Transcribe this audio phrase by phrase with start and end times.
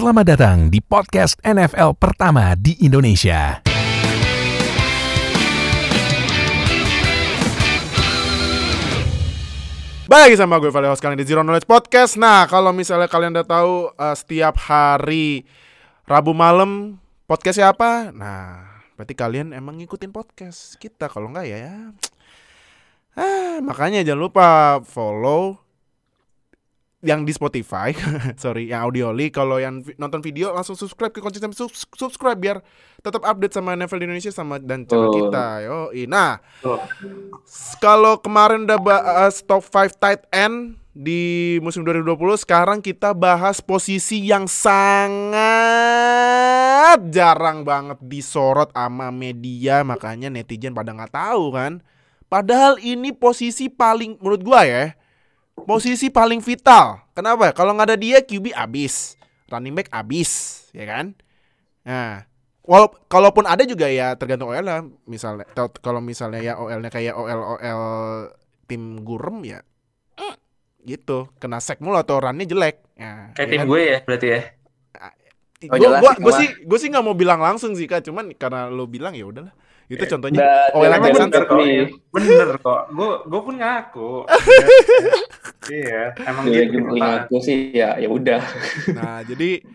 [0.00, 3.60] Selamat datang di podcast NFL pertama di Indonesia.
[10.08, 12.16] Baik sama gue Vale Host kalian di Zero Knowledge Podcast.
[12.16, 15.44] Nah, kalau misalnya kalian udah tahu uh, setiap hari
[16.08, 16.96] Rabu malam
[17.28, 18.08] podcast siapa?
[18.08, 21.12] Nah, berarti kalian emang ngikutin podcast kita.
[21.12, 21.76] Kalau enggak ya ya.
[23.20, 24.48] Ah, makanya jangan lupa
[24.80, 25.60] follow
[27.00, 27.96] yang di Spotify,
[28.42, 29.32] sorry, yang audioli.
[29.32, 32.60] Kalau yang nonton video langsung subscribe ke konsisten sus- subscribe biar
[33.00, 35.32] tetap update sama NFL di Indonesia sama dan channel Betul.
[35.32, 35.46] kita.
[35.64, 36.44] Yo, nah,
[37.42, 43.64] s- kalau kemarin udah bahas top 5 tight end di musim 2020, sekarang kita bahas
[43.64, 44.44] posisi yang
[45.70, 45.80] sangat
[47.08, 51.80] jarang banget disorot sama media, makanya netizen pada nggak tahu kan.
[52.28, 54.92] Padahal ini posisi paling menurut gua ya,
[55.62, 57.00] posisi paling vital.
[57.12, 57.52] Kenapa?
[57.52, 59.16] Kalau nggak ada dia QB abis,
[59.48, 60.30] running back abis,
[60.72, 61.12] ya kan?
[61.86, 62.24] Nah,
[62.62, 64.80] walau kalaupun ada juga ya tergantung OL lah.
[65.04, 65.44] Misalnya
[65.80, 67.80] kalau misalnya ya OL-nya kayak OL OL
[68.66, 69.60] tim gurem ya,
[70.84, 71.28] gitu.
[71.42, 72.80] Kena sack mulu atau runnya jelek.
[72.96, 73.66] Ya, Kayak ya tim kan?
[73.68, 74.40] gue ya berarti ya.
[75.68, 76.40] Oh, Gue Kak.
[76.40, 79.52] sih gue sih nggak mau bilang langsung sih kak, cuman karena lo bilang ya udahlah.
[79.90, 81.58] Itu contohnya udah yang Emang Texans bener kok,
[82.14, 82.80] bener kok.
[82.94, 84.10] Gue gue pun ngaku.
[85.74, 86.72] iya, emang Iya, gitu.
[86.78, 87.18] jumlah Pak.
[87.26, 88.38] aku sih ya ya udah.
[88.96, 89.66] Nah, jadi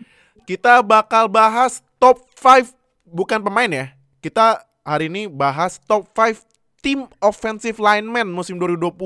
[0.48, 2.72] kita bakal bahas top 5
[3.04, 3.86] bukan pemain ya.
[4.24, 6.40] Kita hari ini bahas top 5
[6.80, 8.96] tim offensive lineman musim 2020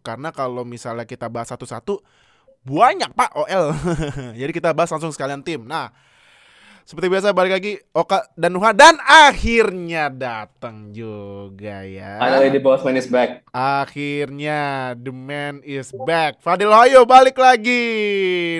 [0.00, 2.00] karena kalau misalnya kita bahas satu-satu
[2.64, 3.76] banyak Pak OL.
[4.40, 5.68] jadi kita bahas langsung sekalian tim.
[5.68, 5.92] Nah,
[6.86, 12.22] seperti biasa balik lagi Oka dan Nuha dan akhirnya datang juga ya.
[12.22, 13.42] Finally the boss man is back.
[13.50, 16.38] Akhirnya the man is back.
[16.38, 17.82] Fadil Hoyo balik lagi.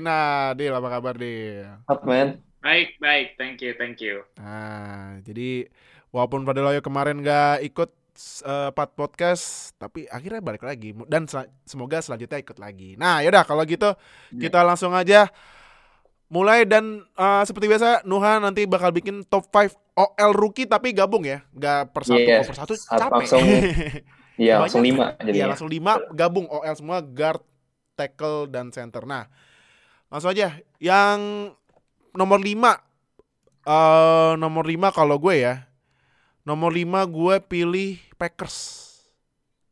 [0.02, 1.70] Nah, Dil apa kabar Dil?
[1.86, 2.42] Up man.
[2.66, 3.38] Baik, baik.
[3.38, 4.26] Thank you, thank you.
[4.42, 5.70] Nah, jadi
[6.10, 7.94] walaupun Fadil Hoyo kemarin gak ikut
[8.42, 12.98] eh, part podcast, tapi akhirnya balik lagi dan sel- semoga selanjutnya ikut lagi.
[12.98, 13.94] Nah, yaudah kalau gitu
[14.34, 15.30] kita langsung aja
[16.26, 21.24] mulai dan eh, seperti biasa Nuha nanti bakal bikin top 5 OL rookie tapi gabung
[21.24, 23.10] ya, nggak per satu kalau per satu capek.
[23.16, 23.46] langsung
[24.36, 25.46] Iya, langsung lima Iya jadinya.
[25.56, 27.40] langsung lima gabung OL semua guard,
[27.96, 29.08] tackle dan center.
[29.08, 29.24] Nah
[30.12, 31.50] langsung aja yang
[32.12, 32.76] nomor lima
[33.64, 35.66] eh nomor lima kalau gue ya
[36.46, 38.84] nomor lima gue pilih Packers.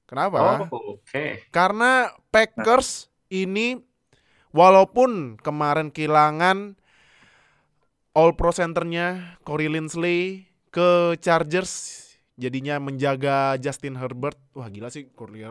[0.04, 0.68] Kenapa?
[0.68, 1.48] Oh, oke.
[1.48, 3.78] Karena Packers ini
[4.54, 6.78] walaupun kemarin kehilangan
[8.14, 12.06] All Pro centernya Corey Linsley ke Chargers
[12.38, 14.38] jadinya menjaga Justin Herbert.
[14.54, 15.50] Wah gila sih Corey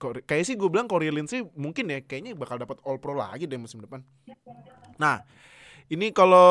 [0.00, 3.44] Corey- kayak sih gue bilang Corey Linsley mungkin ya kayaknya bakal dapat All Pro lagi
[3.44, 4.00] deh musim depan.
[4.96, 5.20] Nah,
[5.92, 6.48] ini kalau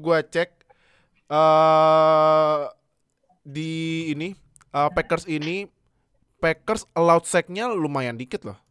[0.00, 0.64] gua cek
[1.28, 2.62] eh
[3.44, 4.32] di ini
[4.72, 5.68] eh, Packers ini
[6.40, 8.63] Packers allowed sack-nya lumayan dikit loh.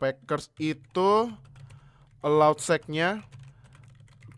[0.00, 1.28] Packers itu
[2.24, 3.20] allowed sack-nya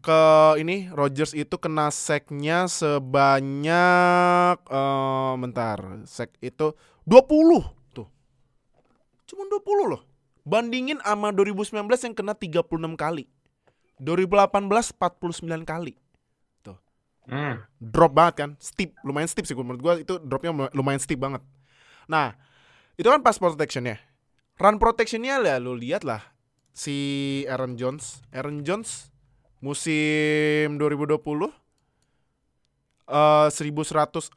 [0.03, 0.23] ke
[0.59, 6.75] ini Rodgers itu kena sack-nya sebanyak eh bentar, sack itu
[7.07, 7.63] 20
[7.95, 8.11] tuh.
[9.31, 10.03] Cuma 20 loh.
[10.43, 13.31] Bandingin sama 2019 yang kena 36 kali.
[14.03, 15.95] 2018 49 kali.
[17.23, 17.63] Hmm.
[17.79, 18.51] Drop banget kan?
[18.59, 21.43] Steep, lumayan steep sih menurut gua itu dropnya lumayan steep banget.
[22.11, 22.35] Nah,
[22.99, 24.03] itu kan pas protectionnya.
[24.63, 26.23] Run protectionnya lah lu lihat lah
[26.71, 26.95] si
[27.51, 28.23] Aaron Jones.
[28.31, 29.11] Aaron Jones
[29.59, 31.19] musim 2020
[33.11, 34.31] eh 1104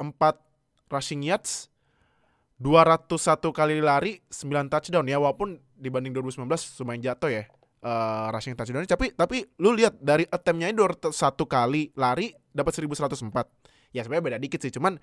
[0.89, 1.69] rushing yards,
[2.57, 7.45] 201 kali lari, 9 touchdown ya walaupun dibanding 2019 lumayan jatuh ya.
[7.85, 11.13] eh rushing touchdown tapi tapi lu lihat dari attempt-nya ini 201
[11.45, 13.93] kali lari dapat 1104.
[13.93, 14.97] Ya sebenarnya beda dikit sih cuman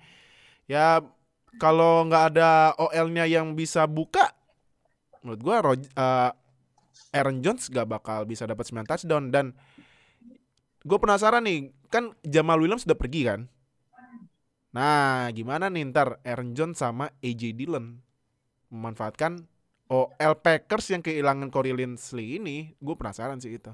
[0.67, 0.99] ya
[1.63, 4.32] kalau nggak ada OL-nya yang bisa buka
[5.23, 6.31] menurut gua Rog- eh,
[7.13, 9.29] Aaron Jones gak bakal bisa dapat 9 touchdown.
[9.33, 9.53] Dan
[10.83, 13.47] gue penasaran nih kan Jamal Williams udah pergi kan?
[14.73, 18.01] Nah gimana nih ntar Aaron Jones sama AJ Dillon
[18.73, 19.45] memanfaatkan
[19.93, 22.73] OL Packers yang kehilangan Corey Linsley ini?
[22.81, 23.69] Gue penasaran sih itu.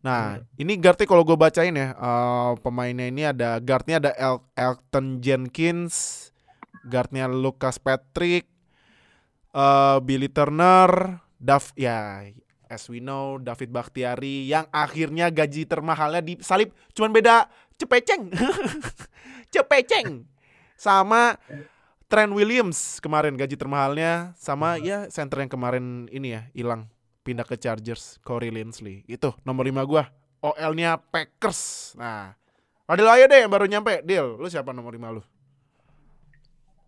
[0.00, 5.18] Nah ini guardnya kalau gue bacain ya eh, pemainnya ini ada guardnya ada El- Elton
[5.20, 6.30] Jenkins
[6.86, 8.46] guardnya Lucas Patrick
[9.54, 12.26] eh, Billy Turner Dav ya
[12.70, 18.30] as we know David Bakhtiari yang akhirnya gaji termahalnya disalip cuman beda cepeceng
[19.54, 20.28] cepeceng
[20.78, 21.34] sama
[22.10, 26.90] Trent Williams kemarin gaji termahalnya sama ya center yang kemarin ini ya hilang
[27.26, 30.10] pindah ke Chargers Corey Linsley itu nomor 5 gua
[30.40, 31.92] OL-nya Packers.
[32.00, 32.32] Nah,
[32.90, 34.02] Adil aja deh yang baru nyampe.
[34.02, 35.22] Deal, lu siapa nomor 5 lu?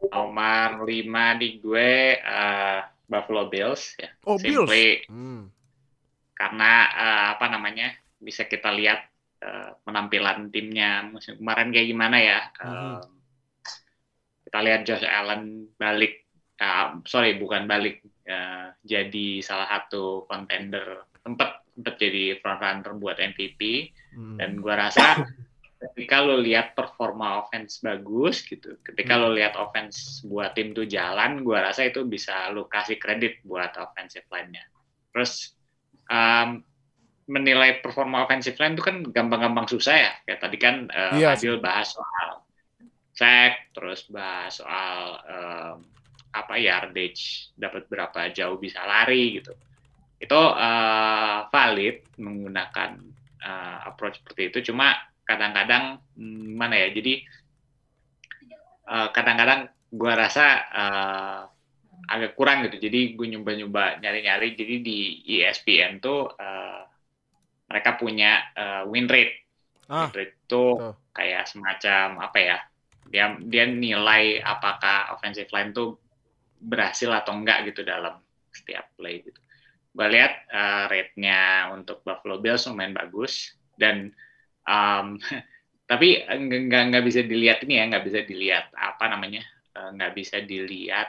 [0.02, 4.10] Nomor 5 di gue eh, Buffalo Bills ya.
[4.24, 4.66] Oh, Bills.
[4.66, 5.46] Simply Hmm.
[6.32, 9.00] karena eh, apa namanya bisa kita lihat
[9.42, 12.40] eh, penampilan timnya musim kemarin kayak gimana ya.
[12.62, 12.66] Mhm.
[12.66, 13.00] Eh,
[14.48, 16.26] kita lihat Josh Allen balik,
[16.58, 23.16] eh, sorry bukan balik, eh, jadi salah satu contender tempat tempat jadi front runner buat
[23.16, 24.36] MVP Hmm.
[24.36, 25.24] dan gua rasa
[25.82, 29.22] ketika lo lihat performa offense bagus gitu, ketika Hmm.
[29.26, 33.74] lo lihat offense buat tim tuh jalan, gua rasa itu bisa lo kasih kredit buat
[33.74, 34.62] offensive line-nya.
[35.10, 35.58] Terus
[36.06, 36.62] um,
[37.26, 40.12] menilai performa offensive line itu kan gampang-gampang susah ya.
[40.26, 42.46] Kayak tadi kan uh, Iya Adil bahas soal
[43.12, 45.76] sack, terus bahas soal um,
[46.32, 49.52] apa yardage, dapat berapa jauh bisa lari gitu.
[50.22, 52.90] Itu uh, valid menggunakan
[53.42, 54.72] uh, approach seperti itu.
[54.72, 54.94] Cuma
[55.34, 56.88] kadang-kadang hmm, mana ya?
[56.92, 57.24] Jadi
[58.88, 61.42] uh, kadang-kadang gua rasa uh,
[62.08, 62.88] agak kurang gitu.
[62.88, 64.58] Jadi gue nyoba-nyoba nyari-nyari.
[64.58, 64.98] Jadi di
[65.38, 66.82] ESPN tuh uh,
[67.70, 69.46] mereka punya uh, win rate.
[69.86, 70.94] Ah, win rate itu tuh.
[71.14, 72.58] kayak semacam apa ya?
[73.12, 76.00] Dia dia nilai apakah offensive line tuh
[76.62, 78.18] berhasil atau enggak gitu dalam
[78.52, 79.38] setiap play gitu.
[79.92, 84.12] Gue lihat uh, rate-nya untuk Buffalo Bills lumayan bagus dan
[84.66, 85.18] um,
[85.90, 89.42] tapi nggak nggak- nggak bisa dilihat ini ya nggak bisa dilihat apa namanya
[89.76, 91.08] eh, nggak bisa dilihat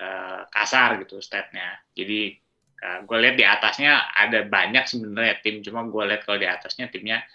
[0.00, 1.76] eh, kasar gitu statnya.
[1.94, 2.36] Jadi
[2.78, 7.26] gue lihat di atasnya ada banyak sebenarnya tim cuma gue lihat kalau di atasnya timnya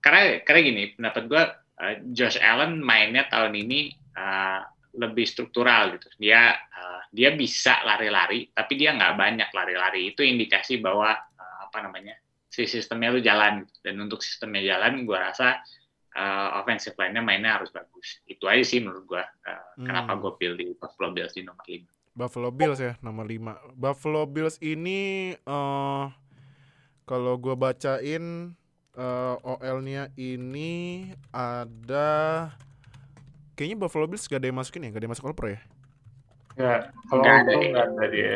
[0.00, 1.42] karena karena gini pendapat gue
[1.84, 3.80] eh, Josh Allen mainnya tahun ini
[4.16, 4.60] eh,
[4.96, 6.08] lebih struktural gitu.
[6.16, 10.10] Dia eh, dia bisa lari-lari tapi dia nggak banyak lari-lari.
[10.16, 12.16] Itu indikasi bahwa eh, apa namanya
[12.50, 15.62] si sistemnya itu jalan dan untuk sistemnya jalan gue rasa
[16.12, 19.86] uh, offensive line-nya mainnya harus bagus itu aja sih menurut gue uh, Hmm.
[19.86, 23.78] kenapa gue pilih Buffalo Bills di nomor 5 Buffalo Bills ya nomor 5.
[23.78, 26.04] Buffalo Bills ini eh
[27.06, 28.54] kalau gua bacain
[28.92, 30.70] eh, OL-nya ini
[31.30, 32.50] ada
[33.54, 35.58] kayaknya Buffalo Bills gak ada yang masukin ya, gak ada yang masuk All Pro ya.
[36.54, 37.66] Nggak, kalau Nggak ada ya.
[37.66, 38.34] nggak ada dia.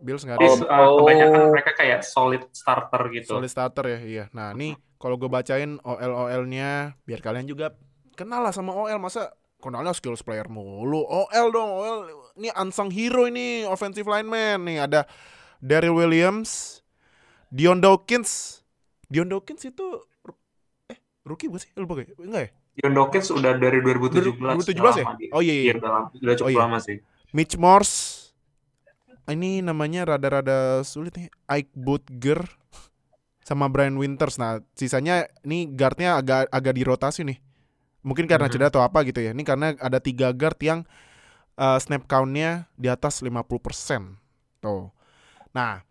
[0.00, 0.56] Bills gak Jadi ada.
[0.56, 0.96] Oh, uh, oh.
[1.04, 3.36] kebanyakan mereka kayak solid starter gitu.
[3.36, 4.24] Solid starter ya, iya.
[4.32, 7.72] Nah, nih kalau gue bacain OL-OL-nya biar kalian juga
[8.16, 11.04] kenal lah sama OL masa kenalnya skills player mulu.
[11.04, 11.98] OL dong, OL.
[12.36, 15.00] Ini unsung hero ini offensive lineman nih ada
[15.60, 16.80] Daryl Williams,
[17.52, 18.64] Dion Dawkins.
[19.08, 19.84] Dion Dawkins itu
[20.88, 21.70] eh rookie bukan sih?
[21.76, 22.12] Lupa gue.
[22.16, 22.50] Enggak ya?
[22.80, 24.40] Dion Dawkins udah dari 2017.
[24.40, 25.04] 2017 udah ya?
[25.36, 25.74] Oh iya Iya, iya.
[25.76, 26.60] udah, udah cukup Oh, iya.
[26.64, 26.96] lama sih.
[27.36, 28.19] Mitch Morse.
[29.30, 31.28] Ini namanya rada-rada sulit nih.
[31.46, 32.42] Ike Butger
[33.46, 34.36] sama Brian Winters.
[34.36, 37.38] Nah, sisanya ini guardnya agak agak dirotasi nih.
[38.02, 38.52] Mungkin karena Mhm.
[38.54, 39.30] cedera atau apa gitu ya.
[39.30, 40.80] Ini karena ada tiga guard yang
[41.60, 44.16] uh, snap count-nya di atas 50%.
[44.64, 44.88] Tuh.
[45.52, 45.84] Nah,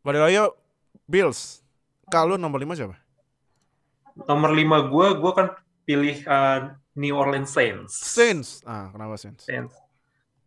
[0.00, 0.56] pada ayo
[1.04, 1.60] Bills.
[2.08, 2.96] Kalau nomor 5 siapa?
[4.26, 5.48] Nomor 5 gue, gue kan
[5.84, 7.92] pilih uh, New Orleans Saints.
[7.92, 8.64] Saints.
[8.64, 9.44] Ah, kenapa Saints?
[9.44, 9.74] Saints.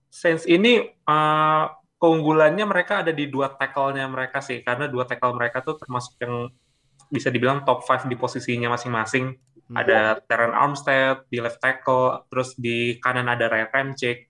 [0.09, 1.65] Saints ini uh,
[2.03, 6.51] keunggulannya mereka ada di dua tackle-nya mereka sih, karena dua tackle mereka tuh termasuk yang
[7.07, 9.31] bisa dibilang top 5 di posisinya masing-masing.
[9.71, 9.75] Hmm.
[9.79, 14.27] Ada Terran Armstead di left tackle, terus di kanan ada Ryan Ramczyk.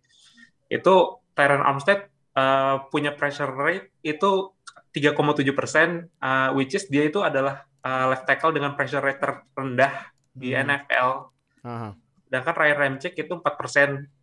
[0.69, 4.53] Itu Terran Armstead uh, punya pressure rate itu
[4.93, 5.17] 3,7
[5.57, 10.53] persen, uh, which is dia itu adalah uh, left tackle dengan pressure rate terendah di
[10.53, 10.65] Hmm.
[10.65, 11.09] NFL
[11.63, 11.89] Aha.
[12.27, 13.45] sedangkan Ryan Ramczyk itu 4%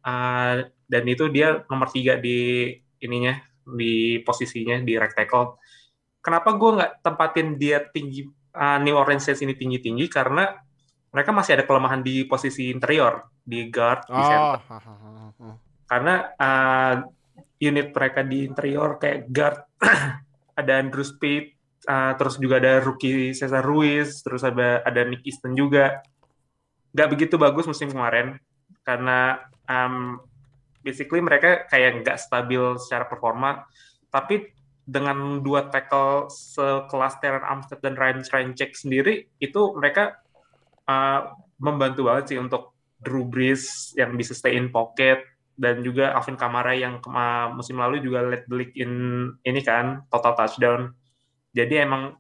[0.02, 5.61] uh, dan itu dia nomor tiga di ininya di posisinya di right tackle.
[6.21, 10.52] Kenapa gue nggak tempatin dia tinggi uh, New Orleans Saints ini tinggi-tinggi karena
[11.11, 14.26] mereka masih ada kelemahan di posisi interior di guard di Oh.
[14.30, 14.78] center ha.
[15.90, 16.95] karena uh,
[17.59, 19.59] unit mereka di interior kayak guard
[20.61, 21.50] ada Andrew Speed
[21.90, 25.99] uh, terus juga ada rookie Cesar Ruiz terus ada ada Nick Easton juga
[26.95, 28.38] nggak begitu bagus musim kemarin
[28.87, 30.23] karena um,
[30.81, 33.65] basically mereka kayak nggak stabil secara performa
[34.11, 34.51] tapi
[34.91, 40.19] dengan dua tackle sekelas Terran Armstead dan Ryan Ramczyk sendiri itu mereka
[40.91, 41.31] uh,
[41.63, 45.23] membantu banget sih untuk Drew Brees yang bisa stay in pocket
[45.61, 48.93] dan juga Alvin Kamara yang kema- musim lalu juga led the league in
[49.45, 50.97] ini kan total touchdown.
[51.53, 52.17] Jadi emang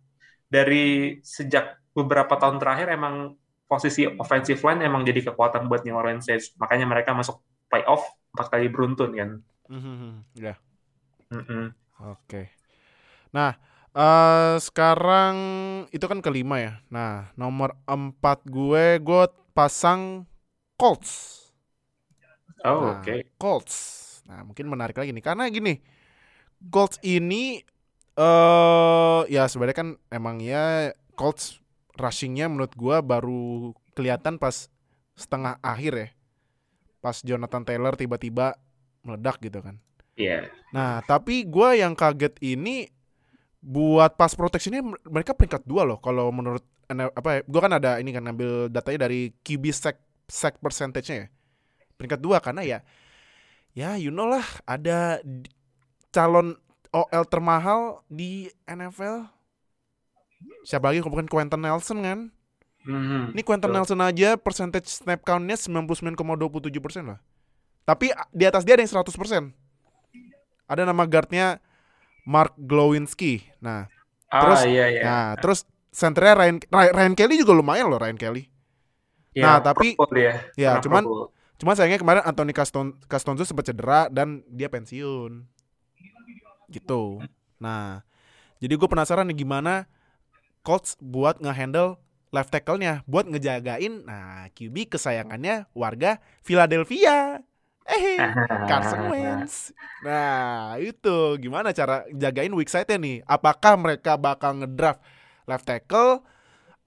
[0.46, 6.28] dari sejak beberapa tahun terakhir emang posisi offensive line emang jadi kekuatan buat New Orleans
[6.28, 6.52] Saints.
[6.60, 7.40] Makanya mereka masuk
[7.72, 9.30] playoff empat kali beruntun kan.
[9.68, 10.58] Mhm, Ya.
[11.32, 11.74] Mm-mm.
[12.00, 12.50] Oke.
[13.36, 13.52] Nah,
[13.90, 15.36] Eh sekarang
[15.90, 16.72] itu kan kelima ya.
[16.94, 20.30] Nah, nomor empat gue gue pasang
[20.78, 21.12] Colts.
[22.64, 23.24] Oh, Nah, oke.
[23.40, 23.76] Colts.
[24.28, 25.80] Nah, mungkin menarik lagi nih karena gini.
[26.70, 27.62] Colts ini
[28.18, 31.60] eh ya sebenarnya kan emang ya Colts
[31.96, 34.68] rushingnya menurut gua baru kelihatan pas
[35.18, 36.08] setengah akhir ya.
[37.00, 38.56] Pas Jonathan Taylor tiba-tiba
[39.00, 39.80] meledak gitu kan.
[40.20, 40.52] Iya.
[40.76, 42.92] Nah, tapi gua yang kaget ini
[43.60, 48.12] buat pass protectionnya mereka peringkat dua loh kalau menurut apa ya, gua kan ada ini
[48.12, 49.96] kan ngambil datanya dari QB sack
[50.28, 51.28] sack percentage-nya ya.
[51.96, 52.78] Peringkat dua karena ya
[53.72, 55.20] ya you know lah ada
[56.10, 56.58] calon
[56.90, 59.30] OL termahal di NFL.
[60.66, 62.20] Siapa lagi kalau bukan Quentin Nelson kan?
[62.80, 63.36] Mhm.
[63.36, 63.76] Ini Quentin Betul.
[63.76, 67.20] Nelson aja percentage snap count-nya 99,27% lah.
[67.84, 69.52] Tapi di atas dia ada yang 100%.
[70.64, 71.58] Ada nama guard-nya
[72.22, 73.42] Mark Glowinski.
[73.58, 73.90] Nah,
[74.26, 75.02] Ah, Terus- iya, iya.
[75.02, 78.46] nah terus centernya Ryan Ry- Ryan Kelly juga lumayan loh Ryan Kelly.
[79.34, 79.98] Iya, nah, tapi-.
[80.54, 81.26] Ya, Pernah cuman Pro Bowl.
[81.58, 85.44] Cuma sayangnya kemarin Anthony Caston Castonzo sempat cedera dan dia pensiun.
[86.68, 87.02] Gitu.
[87.58, 88.06] Nah,
[88.56, 89.90] jadi gue penasaran nih gimana
[90.62, 91.98] Colts buat ngehandle
[92.30, 97.42] left tackle-nya, buat ngejagain nah QB kesayangannya warga Philadelphia.
[97.90, 98.22] Eh,
[98.70, 99.74] Carson Wentz.
[100.06, 103.16] Nah, itu gimana cara jagain weak side-nya nih?
[103.26, 105.02] Apakah mereka bakal ngedraft
[105.42, 106.22] left tackle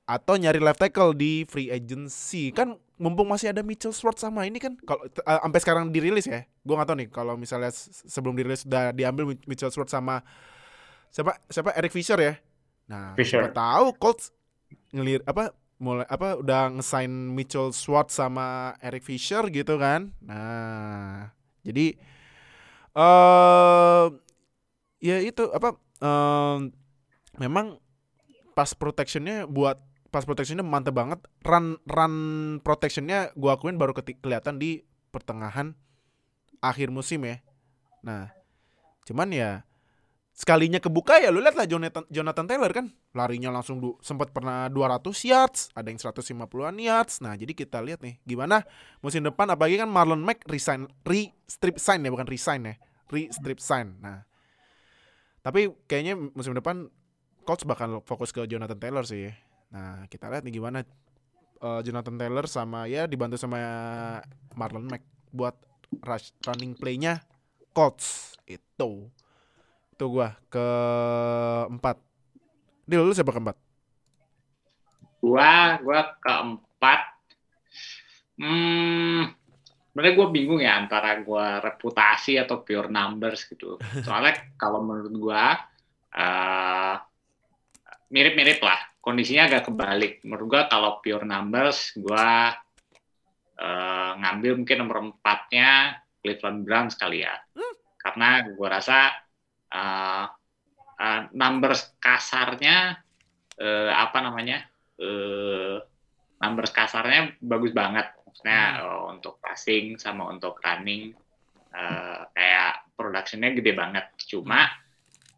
[0.07, 2.55] atau nyari left tackle di free agency?
[2.55, 6.47] Kan mumpung masih ada Mitchell Schwartz sama ini kan kalau eh, sampai sekarang dirilis ya.
[6.63, 7.75] Gua nggak tahu nih kalau misalnya
[8.07, 10.23] sebelum dirilis udah diambil Mi- Mitchell Schwartz sama
[11.11, 12.39] siapa siapa Eric Fisher ya.
[12.87, 13.51] Nah, Fisher.
[13.51, 14.31] tahu Colts
[14.93, 20.13] ngelir apa mulai apa udah ngesign Mitchell Schwartz sama Eric Fisher gitu kan.
[20.23, 21.33] Nah,
[21.65, 21.97] jadi
[22.93, 24.05] eh
[25.03, 26.71] ya itu apa em,
[27.41, 27.81] memang
[28.53, 29.81] pas protectionnya buat
[30.13, 32.15] pas protectionnya mantep banget run run
[32.61, 35.73] protectionnya gua akuin baru ketik kelihatan di pertengahan
[36.61, 37.41] akhir musim ya
[38.05, 38.29] nah
[39.09, 39.65] cuman ya
[40.43, 42.91] sekalinya kebuka ya lu lihat lah Jonathan Jonathan Taylor kan.
[43.15, 47.23] Larinya langsung du, sempat pernah 200 yards ada yang 150-an yards.
[47.23, 48.67] Nah jadi kita lihat nih gimana
[48.99, 52.75] musim depan apalagi kan Marlon Mack resign re strip sign ya bukan resign ya
[53.07, 53.95] re strip sign.
[54.03, 54.27] Nah
[55.39, 56.91] tapi kayaknya musim depan
[57.47, 59.31] coach bakal fokus ke Jonathan Taylor sih.
[59.71, 60.83] Nah kita lihat nih gimana
[61.63, 63.63] eh, Jonathan Taylor sama ya dibantu sama
[64.59, 65.55] Marlon Mack buat
[66.03, 67.23] rush running play-nya
[67.71, 68.35] Colts.
[68.43, 69.07] Itu
[70.03, 71.95] itu gua keempat
[72.83, 73.55] Dil, lu siapa keempat?
[75.23, 77.01] Gua, gua keempat.
[78.35, 79.31] Hmm,
[79.87, 83.79] sebenarnya gue bingung ya antara gua reputasi atau pure numbers gitu.
[84.05, 85.55] Soalnya kalau menurut gua
[86.11, 86.95] eh,
[88.11, 88.83] mirip-mirip lah.
[88.99, 90.19] Kondisinya agak kebalik.
[90.27, 92.51] Menurut gua kalau pure numbers, gua
[93.55, 97.31] eh, ngambil mungkin nomor empatnya Cleveland Browns kali ya.
[97.95, 99.23] Karena gua rasa
[99.73, 100.25] eh,
[101.01, 103.01] eh, numbers kasarnya
[103.57, 104.69] eh, apa namanya?
[104.93, 105.81] eh
[106.43, 108.11] numbers kasarnya bagus banget.
[108.27, 111.15] Maksudnya eh, untuk passing sama untuk running
[111.71, 114.05] eh, kayak productionnya gede banget.
[114.27, 114.67] Cuma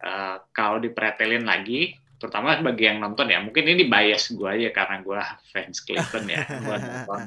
[0.01, 4.95] eh, kalau dipretelin lagi, terutama bagi yang nonton ya, mungkin ini bias gue aja karena
[5.05, 5.19] gue
[5.53, 6.39] fans Cleveland ya.
[6.65, 7.21] Gue nonton,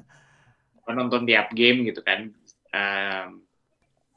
[0.82, 2.32] gua nonton tiap game gitu kan.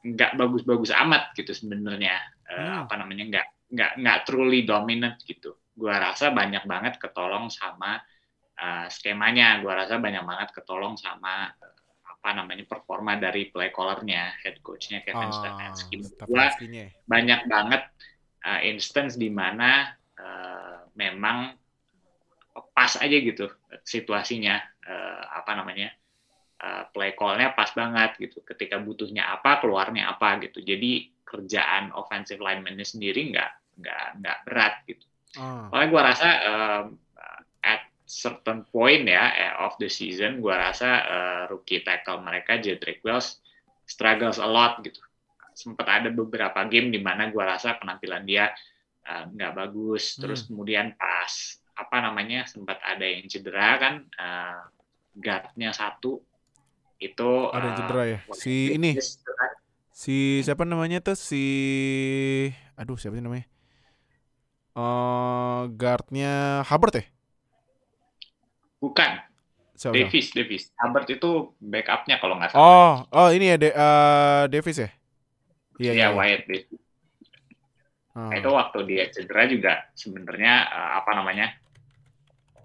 [0.02, 2.18] Nggak bagus-bagus amat gitu sebenarnya.
[2.52, 2.84] Eh, Hmm.
[2.84, 5.56] Apa namanya nggak nggak nggak truly dominant gitu.
[5.72, 7.96] Gua rasa banyak banget ketolong sama
[8.60, 9.64] uh, skemanya.
[9.64, 15.00] Gua rasa banyak banget ketolong sama uh, apa namanya performa dari play callernya, head coachnya
[15.00, 15.94] Kevin Stefanski.
[15.96, 16.86] Menurut Gua Stefanski-nya.
[17.08, 17.82] banyak banget
[18.44, 21.56] uh, instance di mana uh, memang
[22.76, 23.48] pas aja gitu
[23.80, 25.88] situasinya uh, apa namanya
[26.60, 32.44] uh, play call-nya pas banget gitu ketika butuhnya apa keluarnya apa gitu jadi kerjaan offensive
[32.44, 35.08] lineman-nya sendiri nggak nggak nggak berat gitu
[35.38, 35.68] Ah.
[35.72, 36.84] Soalnya gue rasa um,
[37.64, 43.00] at certain point ya eh, of the season, gue rasa uh, rookie tackle mereka Jedrick
[43.00, 43.40] Wells
[43.88, 45.00] struggles a lot gitu.
[45.56, 48.52] Sempat ada beberapa game di mana gue rasa penampilan dia
[49.08, 50.20] uh, nggak bagus.
[50.20, 51.32] Terus kemudian pas
[51.72, 54.68] apa namanya sempat ada yang cedera kan uh,
[55.16, 56.20] guardnya satu
[57.00, 58.18] itu Ada yang uh, cedera ya.
[58.36, 59.00] Si ini
[59.92, 61.42] si siapa namanya tuh si
[62.80, 63.46] aduh siapa sih namanya?
[64.82, 66.32] Eh guardnya
[66.68, 67.04] Hubbard ya?
[68.82, 69.12] bukan
[69.76, 69.96] Siapa?
[69.98, 70.12] siapa?
[70.12, 71.30] Davis Davis Hubbard itu
[71.72, 72.72] backupnya kalau nggak salah.
[72.72, 74.88] Oh, oh ini ya De- eh, Davis ya?
[75.80, 76.10] Iya, ya iya.
[76.16, 76.16] iya.
[76.16, 76.82] Wyatt Davis.
[78.16, 78.22] Oh.
[78.30, 79.72] Nah, itu waktu dia cedera juga
[80.02, 81.46] sebenarnya eh, apa namanya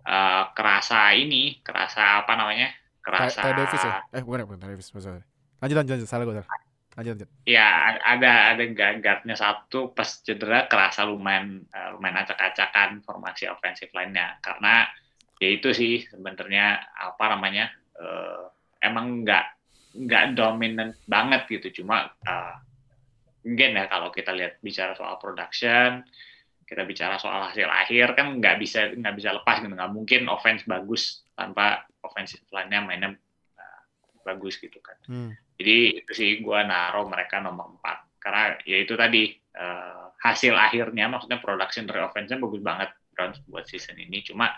[0.07, 2.67] eh, kerasa ini, kerasa apa namanya,
[3.05, 3.93] kerasa Ty Davis ya?
[4.13, 5.23] Eh bukan bukan Ty Davis, masalah.
[5.61, 6.49] Lanjut lanjut lanjut, salah gue salah.
[6.97, 7.29] Lanjut lanjut.
[7.45, 13.93] ya ada ada guard- guardnya satu pas cedera kerasa lumayan eh, lumayan acak-acakan formasi offensive
[13.93, 14.89] line-nya karena
[15.37, 17.69] ya itu sih sebenarnya apa namanya
[18.01, 18.43] eh,
[18.81, 19.45] emang nggak
[19.93, 21.85] nggak dominant banget gitu.
[21.85, 22.53] Cuma eh,
[23.45, 26.01] mungkin ya kalau kita lihat bicara soal production
[26.67, 29.69] kita bicara soal hasil akhir kan nggak bisa nggak bisa lepas gitu.
[29.69, 33.13] Nggak mungkin offense bagus tanpa offensive line-nya mainnya
[34.27, 34.99] bagus gitu kan.
[35.07, 35.31] Hmm.
[35.55, 41.07] jadi itu sih gue naruh mereka nomor 4 karena ya itu tadi eh, hasil akhirnya
[41.07, 44.19] maksudnya production dari offense-nya bagus banget Browns buat season ini.
[44.25, 44.51] Cuma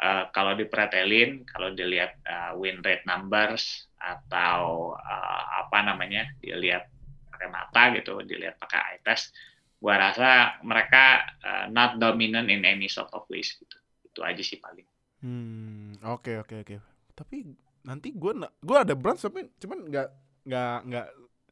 [0.00, 6.88] eh, kalau dipretelin kalau dilihat eh, win rate numbers atau eh, apa namanya dilihat
[7.28, 9.36] pakai mata gitu dilihat pakai eye test
[9.82, 13.76] gua rasa mereka eh, not dominant in any sort of ways gitu.
[14.00, 14.88] Itu aja sih paling.
[15.20, 16.74] Hmm, oke oke oke.
[17.12, 17.36] Tapi
[17.84, 20.08] nanti gue gue ada Browns tapi cuman nggak
[20.44, 21.06] nggak nggak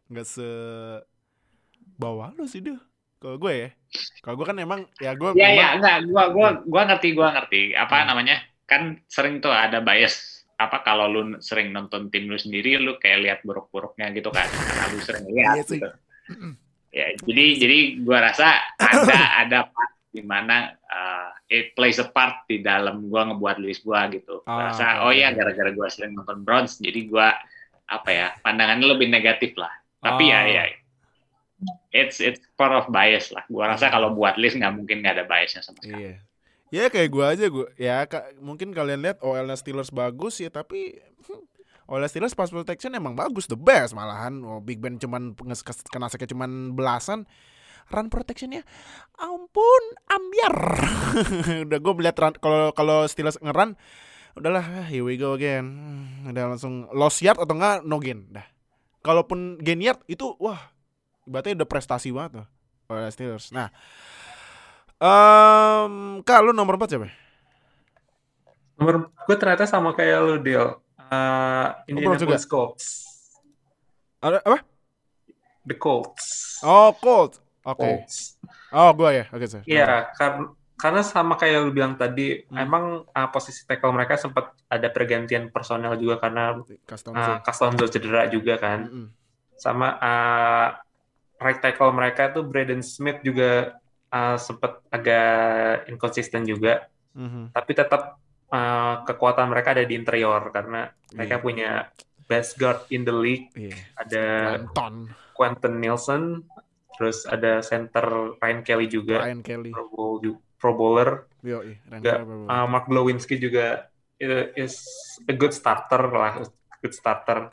[0.08, 0.48] nggak se
[1.94, 2.76] bawah lu sih deh.
[3.16, 3.70] Kalau gue ya,
[4.18, 7.28] kalau gue kan emang ya gue Iya memang- ya enggak gua gua gua ngerti gua
[7.30, 7.60] ngerti.
[7.72, 8.06] Apa Hmm.
[8.10, 8.36] namanya?
[8.66, 10.42] Kan sering tuh ada bias.
[10.58, 14.46] Apa kalau lu sering nonton tim lu sendiri lu kayak lihat buruk-buruknya gitu kan.
[14.46, 15.86] Karena lu sering lihat Iya gitu.
[16.90, 19.58] Ya jadi jadi gua rasa ada ada
[20.12, 24.44] part di mana uh, it plays a part di dalam gua ngebuat list gua gitu.
[24.44, 27.32] Gua Ah, rasa oke, oh ya gara-gara gua sering nonton Browns jadi gua
[27.86, 29.72] apa ya pandangannya lebih negatif lah.
[29.98, 30.46] Tapi ya Oh.
[30.46, 30.62] ya
[31.90, 33.44] it's it's part of bias lah.
[33.46, 33.94] Gua rasa Hmm.
[33.94, 36.02] kalau buat list nggak mungkin nggak ada biasnya sama sekali.
[36.02, 36.14] Iya.
[36.72, 37.66] Ya kayak gue aja gue.
[37.76, 40.96] Ya ka- mungkin kalian lihat OL-nya Steelers bagus ya tapi
[41.28, 41.44] hmm,
[41.84, 44.40] OL Steelers pass protection emang bagus the best malahan.
[44.40, 45.36] Oh, Big Ben cuman
[45.88, 47.28] kena sakit cuman belasan.
[47.90, 48.62] Run protectionnya
[49.18, 50.56] ampun ambiar.
[51.66, 53.74] Udah gue melihat kalau kalau Steelers ngeran
[54.32, 55.74] udahlah ah, here we go again.
[56.28, 58.28] Udah langsung lost yard atau enggak no gain.
[58.30, 58.46] Dah.
[59.02, 60.70] Kalaupun gain yard itu wah
[61.26, 62.46] berarti udah prestasi banget tuh
[62.92, 63.50] OL Steelers.
[63.50, 63.72] Nah,
[65.02, 67.10] Um, Kak, lu nomor 4 siapa?
[68.78, 70.78] Nomor gue ternyata sama kayak lu, Deal.
[71.10, 72.86] Uh, Indianapolis Colts.
[74.22, 74.62] Ada apa?
[75.66, 76.62] The Colts.
[76.62, 77.42] Oh, Colt.
[77.62, 77.78] Oke.
[77.78, 78.36] Colts.
[78.70, 79.24] Oh, gua ya.
[79.30, 79.62] Oke, sir.
[79.64, 82.58] Iya, kar- karena sama kayak lu bilang tadi, Hmm.
[82.58, 88.26] emang uh, posisi tackle mereka sempat ada pergantian personel juga karena Custom uh, Castonzo cedera
[88.26, 88.90] juga kan.
[88.90, 89.06] Mm-mm.
[89.54, 90.66] Sama uh,
[91.38, 93.78] right tackle mereka tuh Braden Smith juga
[94.10, 97.54] uh, sempat agak inconsistent juga, Mhm.
[97.54, 98.18] tapi tetap
[98.50, 101.44] uh, kekuatan mereka ada di interior karena mereka Iya.
[101.44, 101.70] punya
[102.26, 103.54] best guard in the league.
[103.54, 103.76] Iya.
[103.94, 104.24] Ada
[105.32, 106.42] Quentin Nielsen,
[106.98, 109.70] terus ada center Ryan Kelly juga, Ryan Kelly.
[109.72, 110.12] Pro, Bowl,
[110.60, 111.10] Pro Bowler.
[111.42, 112.46] Yo, Kelly.
[112.46, 113.90] Uh, Mark Glowinski juga
[114.54, 114.86] is
[115.26, 116.46] a good starter lah,
[116.78, 117.50] good starter.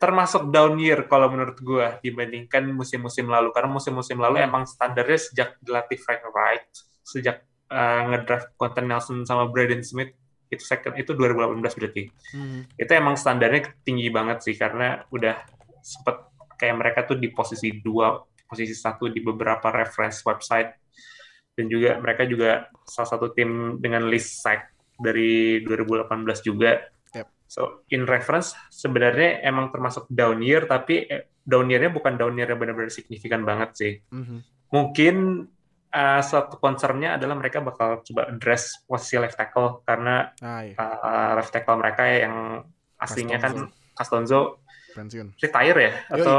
[0.00, 4.48] Termasuk down year kalau menurut gua dibandingkan musim-musim lalu karena musim-musim lalu Hmm.
[4.48, 6.66] emang standarnya sejak dilatih Frank Wright,
[7.04, 10.12] sejak uh, ngedraft Quentin Nelson sama Braden Smith
[10.52, 12.02] itu second itu 2018 berarti.
[12.36, 12.60] Mhm.
[12.78, 15.34] Itu emang standarnya tinggi banget sih karena udah
[15.82, 16.16] sempet
[16.54, 18.14] kayak mereka tuh di posisi dua,
[18.54, 20.70] posisi satu di beberapa reference website
[21.54, 26.78] dan juga mereka juga salah satu tim dengan list sack dari 2018 juga.
[27.12, 27.26] Yep.
[27.46, 32.48] So in reference sebenarnya emang termasuk down year tapi eh, down year-nya bukan down year
[32.48, 33.92] yang benar-benar signifikan banget sih.
[34.10, 34.36] Mhm.
[34.70, 35.16] Mungkin
[35.90, 40.74] uh, satu concern-nya adalah mereka bakal coba address posisi left tackle karena Ah, iya.
[40.74, 42.64] uh, left tackle mereka yang
[42.98, 45.38] aslinya kan Castonzo Pensiun.
[45.38, 46.14] retire ya Yoi.
[46.18, 46.38] atau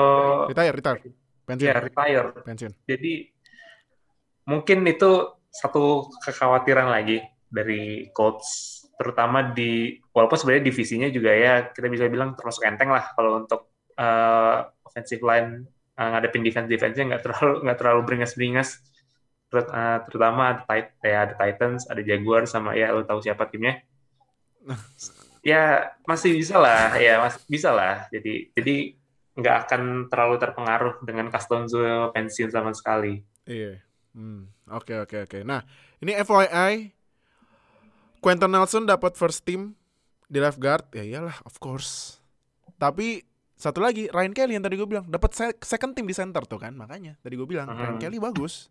[0.52, 1.00] Retire, retire.
[1.46, 1.70] Pensiun.
[1.70, 2.30] ya retire.
[2.42, 2.74] Pensiun.
[2.86, 3.14] Jadi
[4.50, 5.12] mungkin itu
[5.50, 12.36] satu kekhawatiran lagi dari Colts terutama di walaupun sebenarnya divisinya juga ya kita bisa bilang
[12.36, 15.68] termasuk enteng lah kalau untuk uh, offensive line
[16.00, 18.80] uh, ngadepin defense defense-nya nggak terlalu nggak terlalu beringas-beringas
[19.52, 23.52] Terut- uh, terutama ada, Tit- ya, ada Titans ada Jaguar sama ya lo tahu siapa
[23.52, 23.84] timnya
[25.46, 28.76] ya masih bisa lah ya masih bisa lah jadi jadi
[29.36, 31.80] nggak akan terlalu terpengaruh dengan Castonzo
[32.12, 33.78] pensiun sama sekali Iya.
[34.12, 34.48] Hmm.
[34.72, 35.44] Oke, oke, oke.
[35.44, 35.62] Nah,
[36.00, 36.90] ini FYI
[38.18, 39.76] Quentin Nelson dapat first team
[40.26, 40.90] di left guard.
[40.90, 42.18] Ya iyalah, of course.
[42.76, 43.22] Tapi
[43.54, 46.58] satu lagi Ryan Kelly yang tadi gue bilang dapat se- second team di center tuh
[46.58, 48.02] kan makanya tadi gue bilang Ryan Mhm.
[48.02, 48.68] Kelly bagus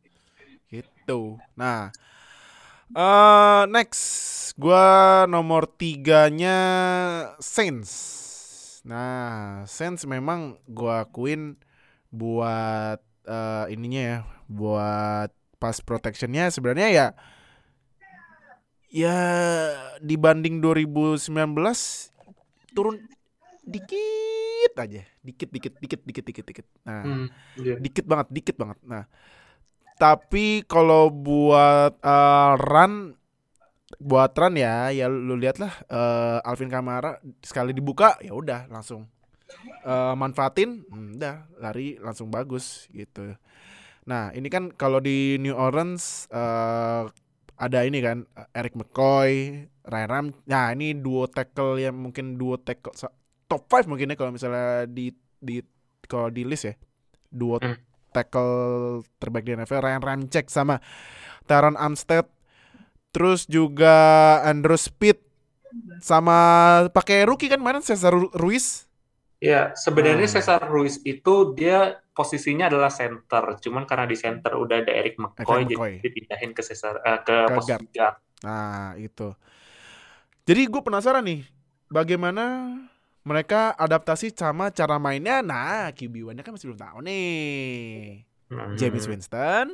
[0.66, 1.88] gitu nah
[2.90, 4.04] eh next
[4.54, 4.86] gue
[5.24, 6.58] nomor tiganya
[7.38, 7.90] Saints
[8.84, 11.56] nah Saints memang gue akuin
[12.12, 17.06] buat eh, ininya ya, buat pass protectionnya sebenarnya ya
[18.94, 19.18] ya
[19.98, 21.32] dibanding 2019
[22.76, 23.00] turun
[23.64, 26.66] dikit aja, dikit dikit dikit dikit dikit dikit.
[26.84, 27.74] Nah, Hmm, iya.
[27.80, 28.78] dikit banget, dikit banget.
[28.84, 29.08] Nah,
[29.96, 33.16] tapi kalau buat eh, run
[34.00, 39.06] buat run ya, ya lu lihatlah eh, Alvin Kamara sekali dibuka ya udah langsung
[39.84, 43.34] eh, manfaatin, hmm, udah lari langsung bagus gitu.
[44.04, 47.04] Nah, ini kan kalau di New Orleans eh,
[47.54, 50.26] ada ini kan Eric McCoy, Ryan Ram.
[50.50, 52.92] Nah, ini duo tackle yang mungkin duo tackle
[53.46, 55.62] top 5 mungkin ya kalau misalnya di di
[56.10, 56.74] kalau di list ya.
[57.30, 57.78] Duo Hmm.
[58.14, 60.78] tackle terbaik di NFL Ryan Ramczyk sama
[61.50, 62.33] Taron Armstead.
[63.14, 63.94] Terus juga
[64.42, 65.22] Andrew Speed
[66.00, 66.38] sama
[66.90, 68.90] pakai rookie kan kemarin Cesar Ru- Ruiz.
[69.38, 70.34] Ya, sebenarnya Hmm.
[70.34, 75.44] Cesar Ruiz itu dia posisinya adalah center, cuman karena di center udah ada Eric McCoy,
[75.60, 75.90] Eric McCoy.
[75.92, 77.90] jadi dipindahin ke Cesar eh, ke Ke posisi guard.
[77.92, 78.16] guard.
[78.40, 79.28] Nah, itu.
[80.44, 81.42] Jadi gue penasaran nih,
[81.86, 82.76] bagaimana
[83.20, 85.40] mereka adaptasi sama cara mainnya.
[85.40, 88.24] Nah, QB1-nya kan masih belum tahu nih.
[88.46, 88.76] Hmm.
[88.76, 89.66] James Winston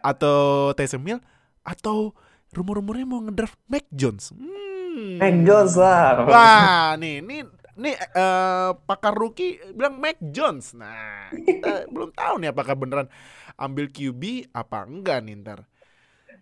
[0.00, 1.20] atau Taysom Hill
[1.62, 2.14] atau
[2.52, 4.34] rumor-rumornya mau ngedraft Mac Jones.
[4.34, 5.18] Hmm.
[5.18, 6.24] Mac Jones lah.
[6.26, 7.40] Wah, nih, nih,
[7.76, 10.74] nih eh, pakar rookie bilang Mac Jones.
[10.76, 13.08] Nah, kita belum tahu nih apakah beneran
[13.56, 15.60] ambil QB apa enggak nih ntar.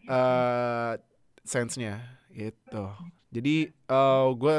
[0.04, 0.92] Eh,
[1.44, 2.84] sense-nya gitu.
[3.34, 4.54] Jadi eh gue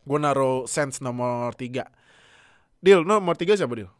[0.00, 1.86] gue naruh sense nomor tiga.
[2.80, 3.92] Deal nomor tiga siapa Deal?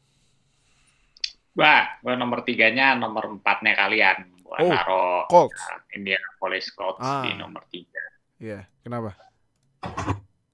[1.58, 4.39] Wah, gua nomor tiganya nomor empatnya kalian.
[4.50, 5.62] Gua Oh, naruh Colts.
[5.62, 7.22] uh, Indianapolis Colts Ah.
[7.22, 8.02] di nomor tiga.
[8.42, 9.14] Iya, kenapa?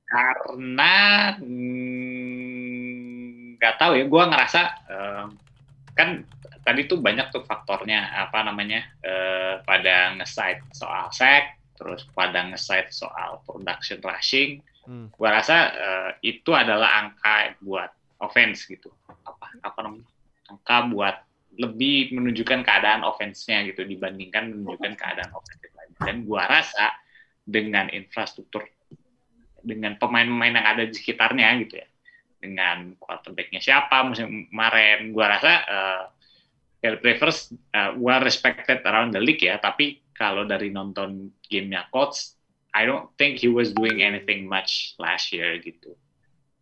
[0.05, 0.95] Karena
[1.41, 5.25] mm, nggak tahu ya, gua ngerasa eh,
[5.97, 6.09] kan
[6.61, 12.93] tadi tuh banyak tuh faktornya apa namanya eh, pada nge-cite soal sack, terus pada nge-cite
[12.93, 14.61] soal production rushing.
[14.85, 15.09] Hmm.
[15.17, 18.93] Gua rasa eh, itu adalah angka buat offense gitu.
[19.25, 20.07] Apa apa namanya?
[20.47, 21.17] Angka buat
[21.57, 25.93] lebih menunjukkan keadaan offense-nya gitu dibandingkan menunjukkan keadaan offensive lain.
[25.99, 26.93] Dan gua rasa
[27.47, 28.65] dengan infrastruktur
[29.67, 31.89] dengan pemain-pemain yang ada di sekitarnya gitu ya.
[32.37, 36.05] Dengan quarterback-nya siapa musim kemarin, gua rasa uh,
[36.79, 42.37] Philip Rivers uh, well respected around the league ya, tapi kalau dari nonton gamenya Colts,
[42.77, 45.97] I don't think he was doing anything much last year gitu.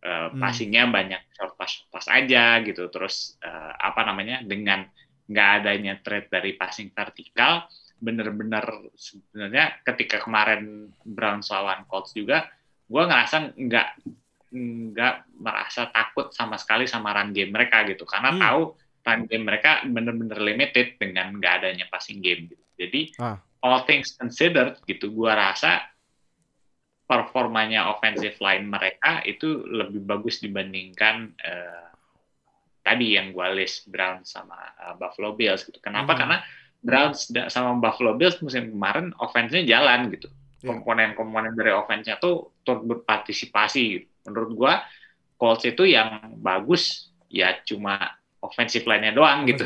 [0.05, 0.37] Uh, Hmm.
[0.37, 2.93] Passingnya banyak short pass, pass aja gitu.
[2.93, 4.85] Terus uh, apa namanya dengan
[5.25, 7.65] nggak adanya trade dari passing vertikal,
[7.97, 12.45] bener-bener sebenarnya ketika kemarin Browns lawan Colts juga,
[12.85, 13.87] gue ngerasa nggak
[14.53, 18.41] nggak merasa takut sama sekali sama run game mereka gitu, karena Hmm.
[18.45, 18.61] tahu
[19.01, 22.61] run game mereka bener-bener limited dengan nggak adanya passing game gitu.
[22.77, 23.41] Jadi Ah.
[23.65, 25.81] all things considered gitu, gue rasa
[27.05, 31.85] performanya offensive line mereka itu lebih bagus dibandingkan eh,
[32.81, 35.77] tadi yang gue list Browns sama eh, Buffalo Bills gitu.
[35.79, 36.13] Kenapa?
[36.13, 36.19] Hmm.
[36.25, 36.37] Karena
[36.81, 40.29] Browns da- sama Buffalo Bills musim kemarin offense-nya jalan gitu.
[40.61, 40.73] Iya.
[40.73, 43.83] Komponen-komponen dari offense-nya tuh turut berpartisipasi.
[43.95, 44.05] gitu.
[44.25, 44.73] Menurut gua
[45.35, 47.99] Colts itu yang bagus ya cuma
[48.39, 49.65] offensive line-nya doang gitu.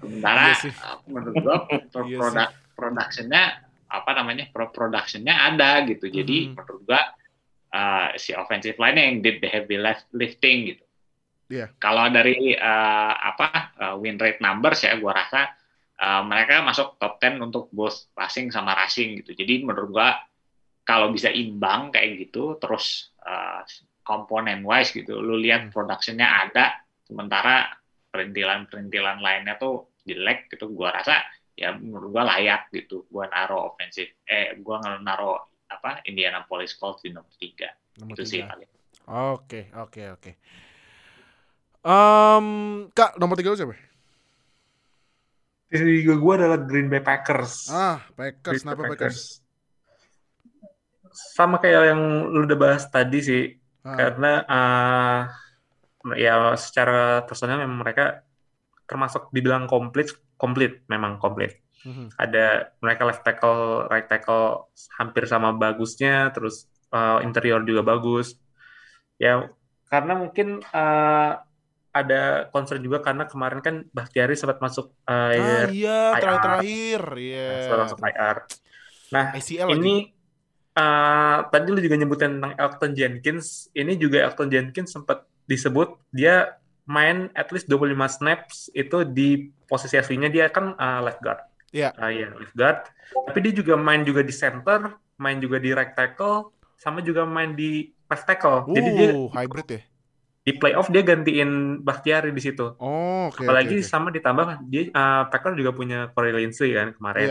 [0.00, 0.72] Sementara Iya sih.
[0.76, 1.56] uh, menurut Iya
[2.04, 2.16] sih.
[2.16, 3.44] produk production-nya
[3.90, 4.46] apa namanya?
[4.54, 6.06] pro production-nya ada gitu.
[6.06, 6.54] Jadi Mhm.
[6.54, 7.02] menurut gua
[7.70, 10.84] uh, si offensive line yang did the heavy lift- lifting gitu.
[11.50, 11.66] Iya.
[11.82, 15.50] Kalau dari uh, apa uh, win rate numbers ya gua rasa
[15.98, 19.34] uh, mereka masuk top 10 untuk both passing sama rushing gitu.
[19.34, 20.14] Jadi menurut gua
[20.86, 23.62] kalau bisa imbang kayak gitu terus uh,
[24.06, 25.74] komponen wise gitu, lu lihat Hmm.
[25.74, 27.70] production-nya ada sementara
[28.10, 31.22] perintilan-perintilan lainnya tuh jelek gitu gua rasa
[31.60, 37.12] ya menurut gua layak gitu gua naro offensive eh gua naro apa Indianapolis Colts di
[37.12, 37.68] nomor tiga
[38.00, 38.56] Nomor itu sih tiga.
[38.56, 38.70] paling
[39.10, 40.30] Oke, oke, oke.
[41.82, 42.46] Em,
[42.94, 43.74] Kak, nomor tiga lu siapa?
[45.66, 47.66] Tiga gue adalah Green Bay Packers.
[47.74, 49.42] Ah, Packers, Green kenapa Bay Packers?
[51.10, 53.42] Sama kayak yang lu udah bahas tadi sih,
[53.82, 55.20] Ah, karena eh,
[56.22, 58.22] ya secara personal memang mereka
[58.86, 61.60] termasuk dibilang komplit, komplit memang komplit.
[61.84, 62.12] mhm.
[62.16, 68.36] Ada mereka left tackle, right tackle hampir sama bagusnya, terus eh, interior juga bagus.
[69.20, 69.52] Ya
[69.92, 71.32] karena mungkin eh,
[71.90, 76.20] ada concern juga karena kemarin kan Bakhtiari sempat masuk Ah, eh, iya, IR.
[76.22, 77.02] terakhir-terakhir.
[77.18, 77.48] Iya.
[77.66, 78.36] sempat masuk IR.
[79.10, 79.74] Nah, lagi.
[79.74, 79.94] ini
[80.70, 83.46] eh, tadi lu juga nyebutin tentang Elton Jenkins.
[83.74, 86.59] Ini juga Elton Jenkins sempat disebut dia
[86.90, 91.38] main at least 25 snaps itu di posisi aslinya dia kan uh, left guard.
[91.70, 91.94] Iya.
[91.94, 92.82] Uh, iya, left guard.
[93.30, 97.54] Tapi dia juga main juga di center, main juga di right tackle, sama juga main
[97.54, 98.66] di left tackle.
[98.66, 99.80] Uh, Jadi dia hybrid ya.
[100.40, 102.74] di playoff dia gantiin Bakhtiari di situ.
[102.82, 103.46] Oh, oke.
[103.46, 103.86] Apalagi oke, oke.
[103.86, 106.94] sama ditambah dia uh, Packers juga punya Corey Linsley kan Iya.
[106.98, 107.28] kemarin.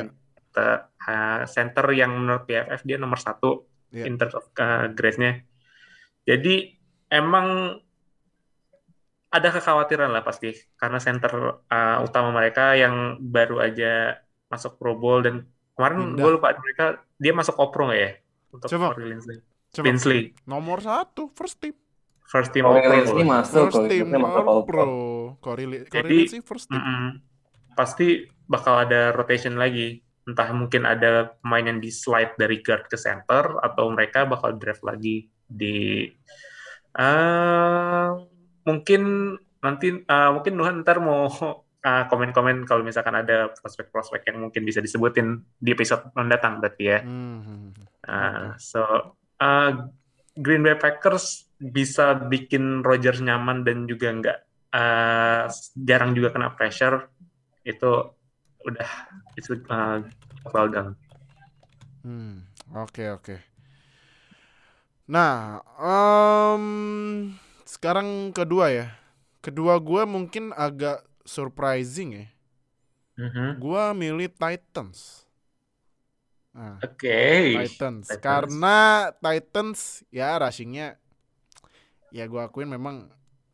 [0.56, 4.06] Te- uh, center yang menurut PFF dia nomor satu Iya.
[4.08, 5.42] in terms of uh, grade-nya.
[6.24, 6.78] Jadi
[7.10, 7.76] emang
[9.30, 14.18] ada kekhawatiran lah pasti karena center uh, utama mereka yang baru aja
[14.50, 15.46] masuk Pro Bowl dan
[15.78, 18.12] kemarin gue lupa mereka dia masuk Opro nggak ya
[18.50, 18.98] untuk Coba.
[18.98, 19.38] Corey Linsley.
[19.70, 19.86] Coba.
[19.86, 21.78] Linsley Nomor satu, first team.
[22.26, 22.90] first team Corey.
[22.90, 24.66] Linsley masuk, First team Linsley All Pro.
[24.66, 24.86] Pro.
[25.46, 26.82] Corey, Corey Lindsey first team.
[26.82, 27.22] Mm-mm.
[27.78, 30.02] Pasti bakal ada rotation lagi.
[30.26, 34.82] Entah mungkin ada pemain yang di slide dari guard ke center atau mereka bakal draft
[34.86, 36.06] lagi di
[36.98, 38.10] eh
[38.70, 39.34] mungkin
[39.66, 41.26] nanti eh, mungkin Nuhan ntar mau
[41.82, 47.00] eh, komen-komen kalau misalkan ada prospek-prospek yang mungkin bisa disebutin di episode mendatang berarti ya.
[47.02, 47.74] Hmm.
[48.10, 48.82] Uh, so
[49.42, 49.72] uh,
[50.34, 54.38] Green Bay Packers bisa bikin Rodgers nyaman dan juga nggak
[54.72, 57.12] uh, jarang juga kena pressure
[57.68, 57.92] itu
[58.64, 58.90] udah
[59.36, 60.00] itu uh,
[60.56, 60.96] well done.
[62.02, 63.36] Hmm, oke oke.
[65.10, 66.66] Nah, em,
[67.70, 68.88] sekarang kedua ya.
[69.46, 72.26] Kedua gue mungkin agak surprising ya.
[73.22, 73.62] Mhm.
[73.62, 75.30] Gue milih Titans.
[76.50, 77.54] Nah, Oke.
[77.62, 78.10] Titans.
[78.10, 78.26] Titans.
[78.26, 78.78] Karena
[79.22, 80.98] Titans ya rushingnya
[82.10, 83.06] ya gue akuin memang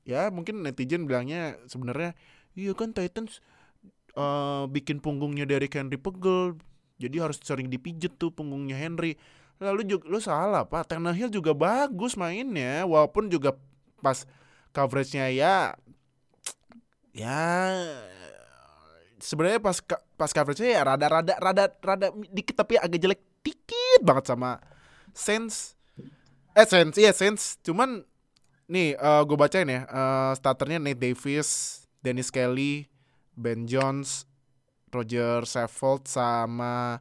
[0.08, 2.16] ya mungkin netizen bilangnya sebenarnya
[2.56, 3.44] iya kan Titans
[4.16, 6.56] eh, bikin punggungnya dari Henry pegel
[6.96, 9.20] jadi harus sering dipijet tuh punggungnya Henry
[9.60, 13.56] lalu juga lu salah pak Tannehill juga bagus mainnya walaupun juga
[14.06, 14.30] pas
[14.70, 15.74] coveragenya ya
[17.18, 17.42] ya
[19.18, 19.82] sebenarnya pas
[20.14, 24.62] pas coveragenya ya rada rada rada rada dikit tapi agak jelek dikit banget sama
[25.16, 25.80] Saints.
[26.54, 27.58] Eh Saints iya Saints.
[27.64, 28.04] Cuman
[28.68, 32.90] nih gue bacain ya eh, starternya Nate Davis Dennis Kelly
[33.34, 34.26] Ben Jones
[34.92, 37.00] Roger Saffold sama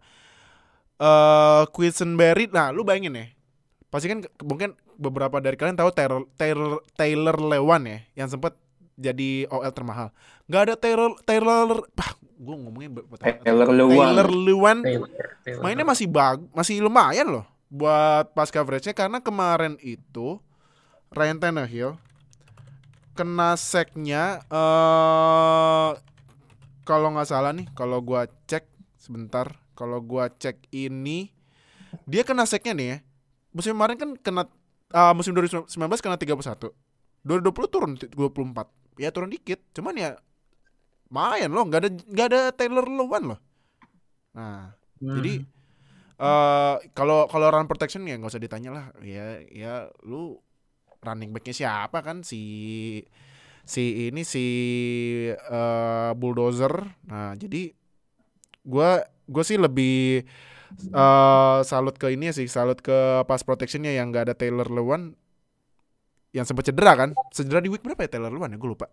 [1.00, 3.26] eh Quisenberry nah lu bayangin ya
[3.88, 8.54] pasti kan mungkin beberapa dari kalian tahu Taylor Taylor, Taylor Lewan ya yang sempat
[8.94, 10.14] jadi OL termahal
[10.46, 12.90] nggak ada Taylor Taylor ah, gue ngomongnya
[13.42, 13.90] Taylor Lewan.
[14.06, 15.08] Taylor Lewan Taylor,
[15.42, 15.62] Taylor.
[15.62, 20.38] mainnya masih bag masih lumayan loh buat pas coveragenya karena kemarin itu
[21.10, 21.98] Ryan Tannehill
[23.14, 25.90] kena sacknya eh
[26.84, 28.66] kalau nggak salah nih kalau gua cek
[28.98, 31.30] sebentar kalau gua cek ini
[32.04, 32.98] dia kena sacknya nih ya
[33.54, 34.42] musim kemarin kan kena
[34.94, 35.66] ah, musim 2019
[35.98, 36.70] kena 31
[37.26, 40.10] 2020 turun 24 ya turun dikit cuman ya
[41.10, 43.40] lumayan loh nggak ada nggak ada Taylor Lewan loh
[44.34, 45.20] nah Hmm.
[45.20, 45.42] jadi
[46.14, 48.86] eh kalau kalau run protection ya nggak usah ditanya lah.
[49.02, 49.74] Ya ya
[50.06, 50.38] lu
[51.02, 52.40] running backnya siapa kan si
[53.66, 54.46] si ini si
[55.34, 56.72] eh bulldozer.
[57.10, 57.74] Nah, jadi
[58.64, 60.24] gua gua sih lebih
[60.80, 65.14] eh salut ke ini sih, salut ke pass protectionnya yang nggak ada Taylor Lewan
[66.34, 67.10] yang sempat cedera kan?
[67.30, 68.58] Cedera di week berapa ya Taylor Lewan ya?
[68.58, 68.90] Gue lupa.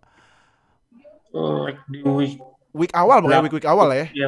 [1.32, 2.38] Like di week
[2.72, 3.46] Week awal pokoknya Berapa?
[3.52, 4.06] week week awal lah ya.
[4.16, 4.26] ya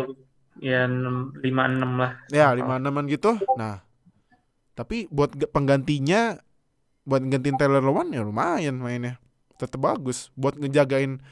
[0.60, 2.12] ya enam- lima enam lah.
[2.28, 3.40] Ya lima enaman gitu.
[3.56, 3.80] Nah,
[4.76, 6.36] tapi buat penggantinya,
[7.08, 9.16] buat gantiin Taylor Lewan ya lumayan mainnya,
[9.56, 10.28] tetap bagus.
[10.36, 11.24] Buat ngejagain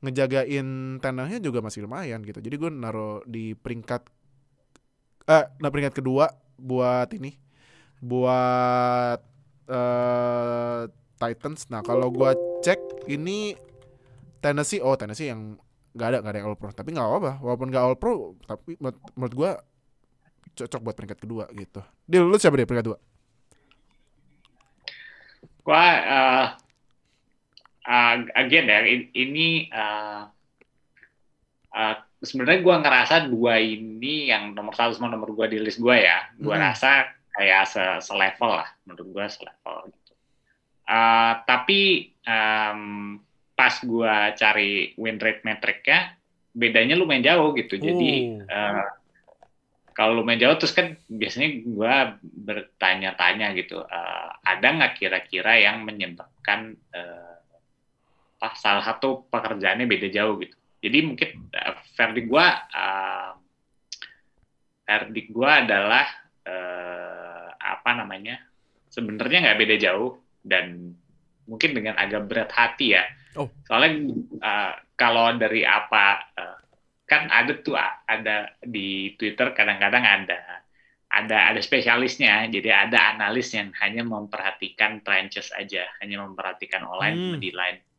[0.00, 2.38] ngejagain tanahnya juga masih lumayan gitu.
[2.38, 4.06] Jadi gue naruh di peringkat
[5.30, 7.38] eh nah peringkat kedua buat ini,
[8.02, 9.22] buat
[9.70, 10.82] eh
[11.20, 11.68] Titans.
[11.70, 12.32] Nah kalau gue
[12.64, 13.54] cek ini
[14.40, 15.54] Tennessee, oh Tennessee yang
[15.92, 17.32] nggak ada nggak ada yang All Pro, tapi nggak apa-apa.
[17.44, 19.50] Walaupun nggak All Pro, tapi menurut, gue
[20.56, 21.84] cocok buat peringkat kedua gitu.
[22.08, 22.98] Dia lu siapa dia peringkat dua?
[25.60, 26.46] Gua eh,
[27.84, 30.24] uh, again ya in- ini uh,
[31.76, 35.96] uh, sebenarnya gua ngerasa dua ini yang nomor satu sama nomor dua di list gua
[35.96, 36.28] ya.
[36.36, 36.64] Gua Hmm.
[36.70, 40.12] rasa kayak se selevel lah menurut gua selevel gitu.
[40.90, 43.16] Uh, tapi um,
[43.56, 46.16] pas gua cari win rate metricnya
[46.50, 47.78] bedanya lumayan jauh gitu.
[47.78, 48.10] Jadi
[48.42, 48.84] eh,
[49.94, 56.74] kalau lumayan jauh terus kan biasanya gua bertanya-tanya gitu, eh, ada nggak kira-kira yang menyebabkan
[58.40, 60.56] apa, salah satu pekerjaannya beda jauh gitu.
[60.80, 63.30] Jadi mungkin eh, verdict gua eh,
[64.88, 66.06] verdict gua adalah
[66.44, 68.40] eh, apa namanya
[68.90, 70.96] sebenarnya nggak beda jauh dan
[71.46, 73.04] mungkin dengan agak berat hati ya
[73.38, 73.46] Oh.
[73.62, 74.10] Soalnya
[74.42, 76.58] uh, kalau dari apa uh,
[77.06, 80.38] kan ada tuh uh, ada di Twitter kadang-kadang ada
[81.10, 87.26] ada ada spesialisnya, jadi ada analis yang hanya memperhatikan trenches aja, hanya memperhatikan online Hmm.
[87.34, 87.89] sama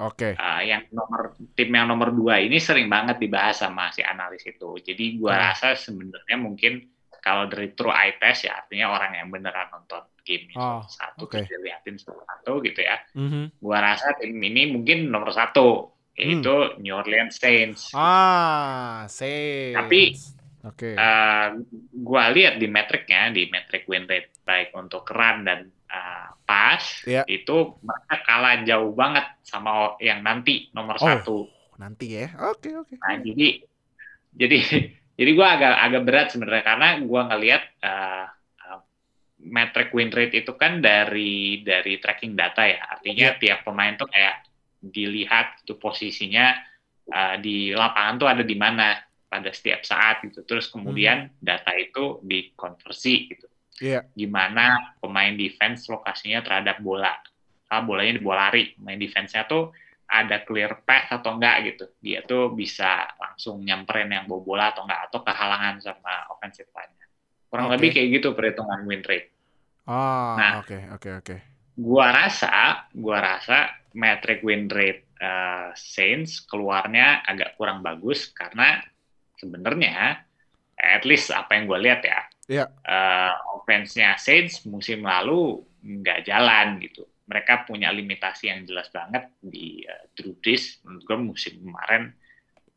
[0.00, 0.32] Oke.
[0.32, 4.80] Uh, yang nomor tim yang nomor dua ini sering banget dibahas sama si analis itu.
[4.80, 5.44] Jadi gua Hmm.
[5.46, 6.72] rasa sebenarnya mungkin
[7.20, 11.36] kalau dari true eye test ya artinya orang yang beneran nonton game Oh, satu oke.
[11.36, 12.96] terus diliatin satu gitu ya.
[13.12, 13.60] Mhm.
[13.60, 17.92] Gua rasa tim ini mungkin nomor satu yaitu New Orleans Saints.
[17.92, 19.76] Ah, Saints.
[19.76, 20.16] Tapi-
[20.60, 20.92] Oke.
[20.92, 21.46] Eh,
[21.94, 27.22] gua lihat di metriknya di metrik win rate baik untuk run dan eh, pass Iya.
[27.30, 31.06] itu mereka kalah jauh banget sama yang nanti nomor Oh.
[31.06, 31.38] satu.
[31.78, 32.34] Nanti ya.
[32.50, 32.98] Oke, oke.
[32.98, 33.62] Nah, jadi
[34.34, 34.58] jadi
[35.18, 38.26] jadi gua agak agak berat sebenarnya karena gua ngelihat uh,
[38.66, 38.80] uh,
[39.40, 42.98] metric win rate itu kan dari dari tracking data ya.
[42.98, 44.42] Artinya tiap pemain tuh kayak
[44.82, 46.56] dilihat itu posisinya
[47.08, 48.98] uh, di lapangan tuh ada di mana
[49.30, 50.42] pada setiap saat gitu.
[50.42, 53.46] Terus kemudian data itu dikonversi gitu.
[53.80, 54.04] Iya.
[54.12, 57.16] Gimana pemain defense lokasinya terhadap bola.
[57.72, 58.76] Ah, bolanya di bola lari.
[58.76, 59.72] Pemain defense-nya tuh
[60.10, 61.84] ada clear path atau enggak gitu.
[62.02, 67.06] Dia tuh bisa langsung nyamperin yang bawa bola atau enggak atau kehalangan sama offensive line-nya.
[67.48, 67.74] Kurang Oke.
[67.78, 69.32] lebih kayak gitu perhitungan win rate.
[69.88, 70.52] Ah, Nah.
[70.60, 71.36] oke, oke, oke.
[71.80, 78.80] Gua rasa, gua rasa metric win rate eh, Saints keluarnya agak kurang bagus karena
[79.36, 80.20] sebenarnya
[80.80, 82.66] at least apa yang gue lihat ya, Iya.
[82.66, 87.06] eh, offense-nya Saints musim lalu nggak jalan gitu.
[87.30, 90.82] Mereka punya limitasi yang jelas banget di uh, Drew Brees.
[90.82, 92.10] Menurut gue musim kemarin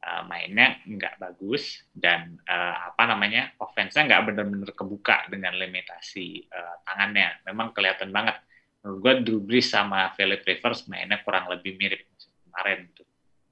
[0.06, 6.86] uh, mainnya nggak bagus dan uh, apa namanya offense-nya nggak benar-benar kebuka dengan limitasi uh,
[6.86, 7.42] tangannya.
[7.50, 8.38] Memang kelihatan banget.
[8.86, 12.86] Menurut gue Drew Brees sama Philip Rivers mainnya kurang lebih mirip musim kemarin.
[12.94, 13.04] Gitu.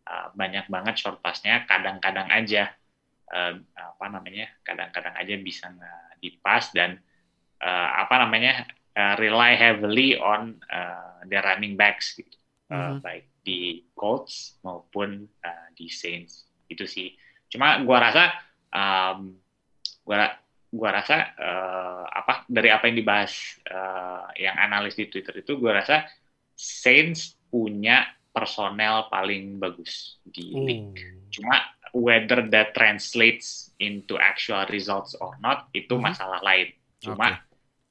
[0.05, 1.65] Uh, banyak banget short pass-nya.
[1.65, 2.69] Kadang-kadang aja
[3.32, 5.72] uh, apa namanya kadang-kadang aja bisa
[6.20, 7.00] dipas dan
[7.63, 12.38] uh, apa namanya uh, rely heavily on uh, their running backs gitu.
[12.72, 13.04] Uh, Mhm.
[13.04, 17.12] baik di Colts maupun uh, di Saints itu sih.
[17.52, 18.32] Cuma gua rasa
[18.72, 19.36] um,
[20.08, 20.39] gua
[20.72, 25.84] gua rasa uh, apa dari apa yang dibahas uh, yang analis di Twitter itu gua
[25.84, 26.08] rasa
[26.56, 31.28] Saints punya personel paling bagus di league.
[31.28, 31.60] Cuma
[31.91, 36.04] whether that translates into actual results or not itu Mhm.
[36.04, 36.71] masalah lain.
[36.99, 37.39] Cuma Oke.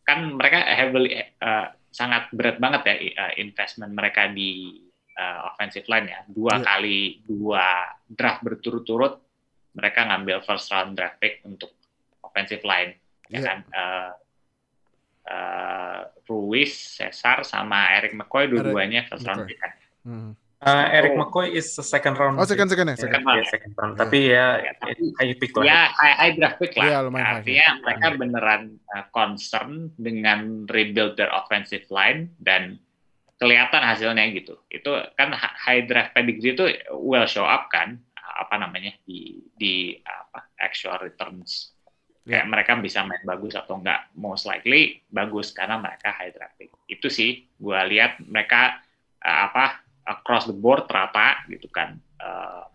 [0.04, 6.08] kan mereka heavily eh, sangat berat banget ya eh, investment mereka di eh, offensive line
[6.08, 6.20] ya.
[6.24, 6.64] Dua Iya.
[6.64, 7.66] kali dua
[8.08, 9.20] draft berturut-turut
[9.76, 11.76] mereka ngambil first round draft pick untuk
[12.24, 12.96] offensive line
[13.28, 13.44] ya Iya.
[13.44, 13.58] kan.
[13.68, 14.10] Eh,
[15.28, 19.72] eh, Ruiz, Cesar sama Eric McCoy dua-duanya first round pick kan.
[20.06, 20.32] Mhm.
[20.60, 21.24] Uh, Eric Oh.
[21.24, 22.36] McCoy is the second round.
[22.36, 23.00] Oh, second second ya, pick.
[23.00, 23.24] second.
[23.24, 23.46] Second round.
[23.48, 23.94] Second round.
[23.96, 24.72] Tapi ya, Ya,
[25.16, 25.64] high pick lah.
[25.64, 26.84] Ya, high, high draft pick lah.
[26.84, 32.76] Iya, lumayan high, Artinya mereka beneran uh, concern dengan rebuild their offensive line dan
[33.40, 34.60] kelihatan hasilnya gitu.
[34.68, 39.96] Itu kan hi- high draft pedigree itu will show up kan apa namanya di di
[39.96, 41.72] apa actual returns.
[42.28, 46.68] Kayak mereka bisa main bagus atau enggak, most likely bagus karena mereka high draft pick.
[46.84, 48.76] Itu sih gua lihat mereka
[49.24, 51.94] uh, apa across the board rata gitu kan.
[52.18, 52.66] Uh,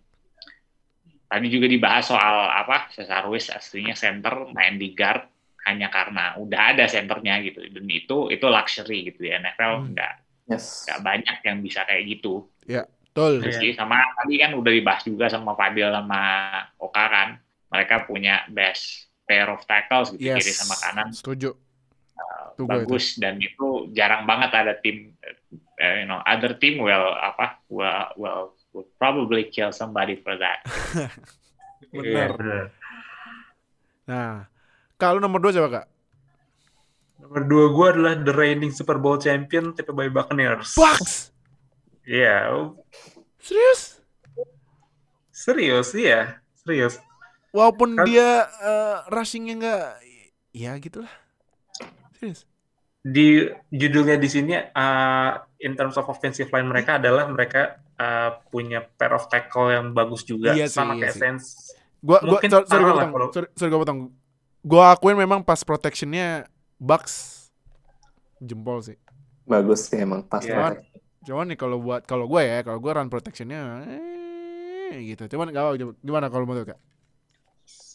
[1.28, 5.28] tadi juga dibahas soal apa Cesar Ruiz aslinya center main di guard
[5.66, 9.92] hanya karena udah ada centernya gitu dan itu itu luxury gitu di NFL Hmm.
[9.92, 10.14] nggak
[10.46, 10.86] Yes.
[10.86, 13.42] nggak banyak yang bisa kayak gitu Betul.
[13.42, 13.50] Iya.
[13.50, 16.22] Rizky sama tadi kan udah dibahas juga sama Fadil sama
[16.78, 17.30] Oka kan
[17.74, 20.38] mereka punya best pair of tackles gitu Yes.
[20.46, 21.58] kiri sama kanan Setuju.
[22.56, 22.88] Tuh gua itu.
[22.88, 25.12] bagus dan itu jarang banget ada tim
[25.76, 30.64] eh, you know other team will apa will will will probably kill somebody for that
[31.92, 32.36] Benar.
[32.36, 32.66] Benar.
[34.06, 34.48] Nah,
[34.96, 35.86] kalau nomor dua siapa kak?
[37.20, 40.76] Nomor dua gue adalah the reigning Super Bowl champion Tampa Bay Buccaneers.
[40.76, 41.32] Bucks.
[42.06, 42.78] Iya, oh,
[43.42, 44.00] Serius?
[45.34, 46.96] serius iya, serius.
[47.52, 49.88] Walaupun Kan- dia eh, rushingnya nggak,
[50.54, 51.12] ya gitulah.
[52.16, 52.44] Serius.
[53.02, 57.62] Di judulnya di sini uh, in terms of offensive line mereka adalah mereka
[57.96, 61.22] uh, punya pair of tackle yang bagus juga Iya sih, sama iya kayak sih.
[61.22, 61.46] Saints.
[62.00, 63.12] Gua, gua Mungkin sorry, sorry lah potong.
[63.12, 64.00] kalau- Sorry, sorry gua potong.
[64.62, 67.46] Gua akuin memang pas protectionnya Bucks
[68.40, 68.98] jempol sih.
[69.44, 70.58] Bagus sih emang pas Iya.
[70.58, 70.78] banget.
[71.24, 73.82] Cuman nih kalau buat kalau gue ya, kalau gue run protectionnya
[74.92, 75.26] eh, gitu.
[75.28, 76.80] Cuman gak apa gimana kalau menurut kak?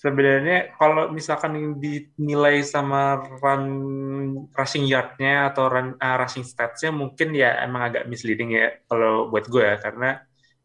[0.01, 3.65] Sebenarnya kalau misalkan dinilai sama run
[4.57, 9.45] rushing yardnya atau run uh, rushing statsnya mungkin ya emang agak misleading ya kalau buat
[9.45, 9.77] gue ya.
[9.77, 10.17] Karena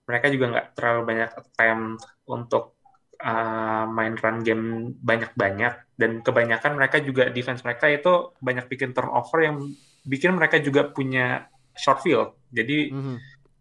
[0.08, 2.80] mereka juga nggak terlalu banyak attempt untuk
[3.20, 4.66] uh, main run game
[5.04, 6.00] banyak-banyak.
[6.00, 9.60] Dan kebanyakan mereka juga defense mereka itu banyak bikin turnover yang
[10.08, 12.40] bikin mereka juga punya short field.
[12.56, 13.16] Jadi Mhm.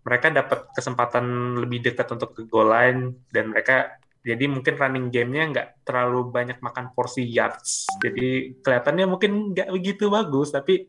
[0.07, 5.45] mereka dapat kesempatan lebih dekat untuk ke goal line dan mereka jadi mungkin running gamenya
[5.53, 7.85] nggak terlalu banyak makan porsi yards.
[8.01, 10.89] Jadi kelihatannya mungkin nggak begitu bagus tapi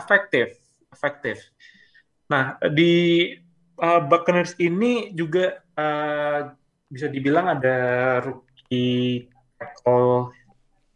[0.00, 0.56] efektif
[0.90, 1.52] efektif
[2.30, 3.26] nah di
[3.82, 6.54] uh, Buccaneers ini juga uh,
[6.86, 7.78] bisa dibilang ada
[8.22, 9.26] rookie
[9.58, 10.30] tackle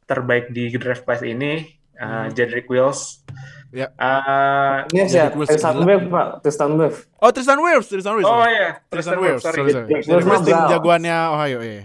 [0.06, 1.66] terbaik di draft class ini
[1.98, 3.26] uh, Jedrick Wills
[3.74, 3.90] Ya.
[3.98, 5.42] Uh, Ini Jadi siapa?
[5.50, 5.74] Tristan.
[5.82, 6.26] Wave, Pak.
[6.46, 6.98] Tristan Wave.
[7.18, 8.30] Oh Tristan Wirfs, Tristan Wirfs.
[8.30, 9.34] Oh iya, Tristan Tristan Wirfs.
[9.34, 9.60] Wirfs, sorry.
[9.66, 11.82] Wirfs Tristan Wirfs tim jagoannya Ohio, iya.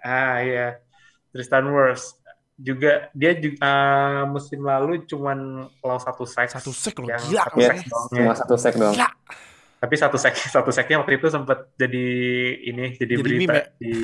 [0.00, 0.66] Ah iya,
[1.28, 2.16] Tristan Wirfs
[2.56, 6.48] juga dia juga uh, musim lalu cuman kalau satu sack.
[6.48, 8.34] Satu sack loh, yang gila satu sack doang, Cuma ya.
[8.34, 8.94] satu sek doang.
[8.96, 9.10] Gila.
[9.78, 12.06] Tapi satu sack satu sacknya waktu itu sempat jadi
[12.72, 13.64] ini Jadi jadi, meme berita ya?
[13.76, 13.94] di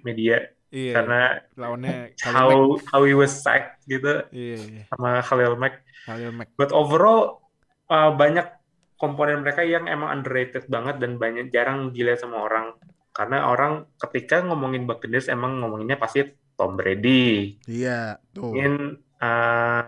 [0.00, 0.36] media
[0.74, 0.92] Iya.
[0.92, 1.20] karena
[1.54, 2.82] lawannya how Khalil Mack.
[2.90, 4.82] how he was sacked gitu Iya, iya.
[4.90, 5.86] sama Khalil Mack.
[6.02, 6.50] Khalil Mack.
[6.58, 7.38] But overall
[7.86, 8.50] uh, banyak
[8.94, 12.74] komponen mereka yang emang underrated banget dan banyak jarang dilihat sama orang.
[13.10, 18.50] Karena orang ketika ngomongin Buccaneers emang ngomonginnya pasti Tom Brady, Iya, tuh.
[18.50, 19.82] ingin uh,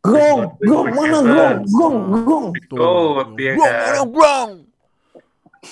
[0.00, 2.46] Gong, gong, mana gong, gong, gong.
[2.72, 2.80] Tuh.
[2.80, 3.52] Oh, iya
[4.00, 4.64] Wrong, kan.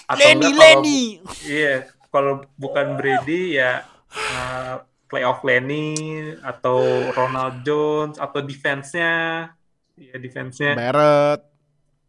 [0.05, 1.01] atau Lenny, Lenny.
[1.43, 5.97] Iya, kalau bukan Brady ya uh, playoff Lenny
[6.45, 6.81] atau
[7.17, 9.49] Ronald Jones atau defense-nya,
[9.97, 11.41] ya defense-nya, Barrett,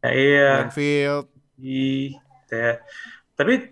[0.03, 0.51] ya, iya.
[0.67, 1.27] Banfield.
[1.59, 2.19] Iya,
[2.51, 2.73] ya.
[3.35, 3.71] Tapi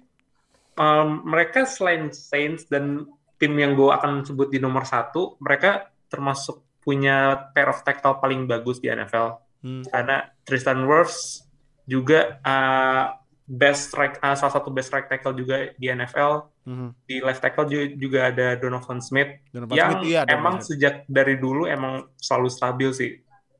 [0.80, 3.04] um, mereka selain Saints dan
[3.38, 8.48] tim yang gue akan sebut di nomor satu, mereka termasuk punya pair of tackle paling
[8.48, 9.44] bagus di NFL.
[9.60, 9.84] Hmm.
[9.92, 11.44] Karena Tristan Wirfs
[11.84, 13.12] juga uh,
[13.44, 16.48] best right, uh, salah satu best right tackle juga di NFL.
[16.68, 16.88] Mhm.
[17.02, 20.68] Di left tackle ju- juga ada Donovan Smith Donovan yang Smith, iya, Donovan emang Smith.
[20.68, 23.12] sejak dari dulu emang selalu stabil sih.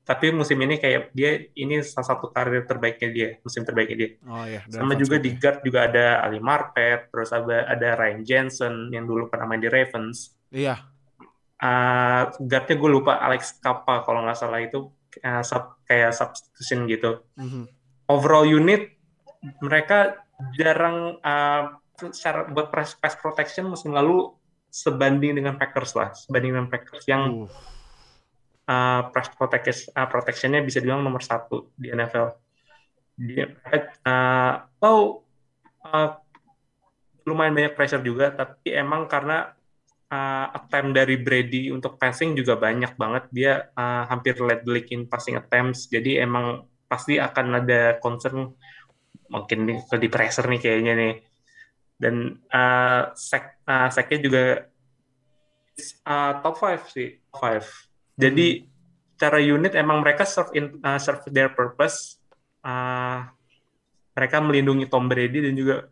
[0.04, 4.10] Tapi musim ini kayak dia ini salah satu karir terbaiknya dia, musim terbaiknya dia.
[4.24, 5.38] Oh iya, Sama Donovan juga Smith di ya.
[5.38, 9.68] guard juga ada Ali Marpet, terus ada, ada Ryan Jensen yang dulu pernah main di
[9.68, 10.36] Ravens.
[10.48, 10.76] Iya.
[11.58, 17.24] Uh, guardnya gue lupa Alex Kappa kalau nggak salah itu uh, sub- kayak substitution gitu.
[17.34, 17.66] Mhm.
[18.08, 18.94] Overall unit
[19.60, 20.22] mereka
[20.54, 21.64] jarang uh,
[21.98, 24.30] secara buat pass, pass protection musim lalu
[24.70, 27.50] sebanding dengan Packers lah, sebanding dengan Packers yang Uh,
[28.68, 32.36] uh, pass protection uh, protectionnya bisa dibilang nomor satu di NFL.
[33.18, 33.50] Dia
[34.04, 35.24] uh, oh
[35.88, 36.10] uh,
[37.24, 39.52] lumayan banyak pressure juga, tapi emang karena
[40.12, 43.24] uh, attempt dari Brady untuk passing juga banyak banget.
[43.32, 48.56] Dia uh, hampir led league in passing attempts, jadi emang pasti akan ada concern
[49.28, 51.14] mungkin di, di pressure nih kayaknya nih.
[51.98, 54.44] Dan uh, sack uh, sacknya juga
[56.06, 58.22] uh, top 5 sih, top 5.
[58.22, 58.48] Jadi
[59.18, 62.22] cara unit emang mereka serve in uh, serve their purpose.
[62.62, 63.26] Uh,
[64.14, 65.86] mereka melindungi Tom Brady dan juga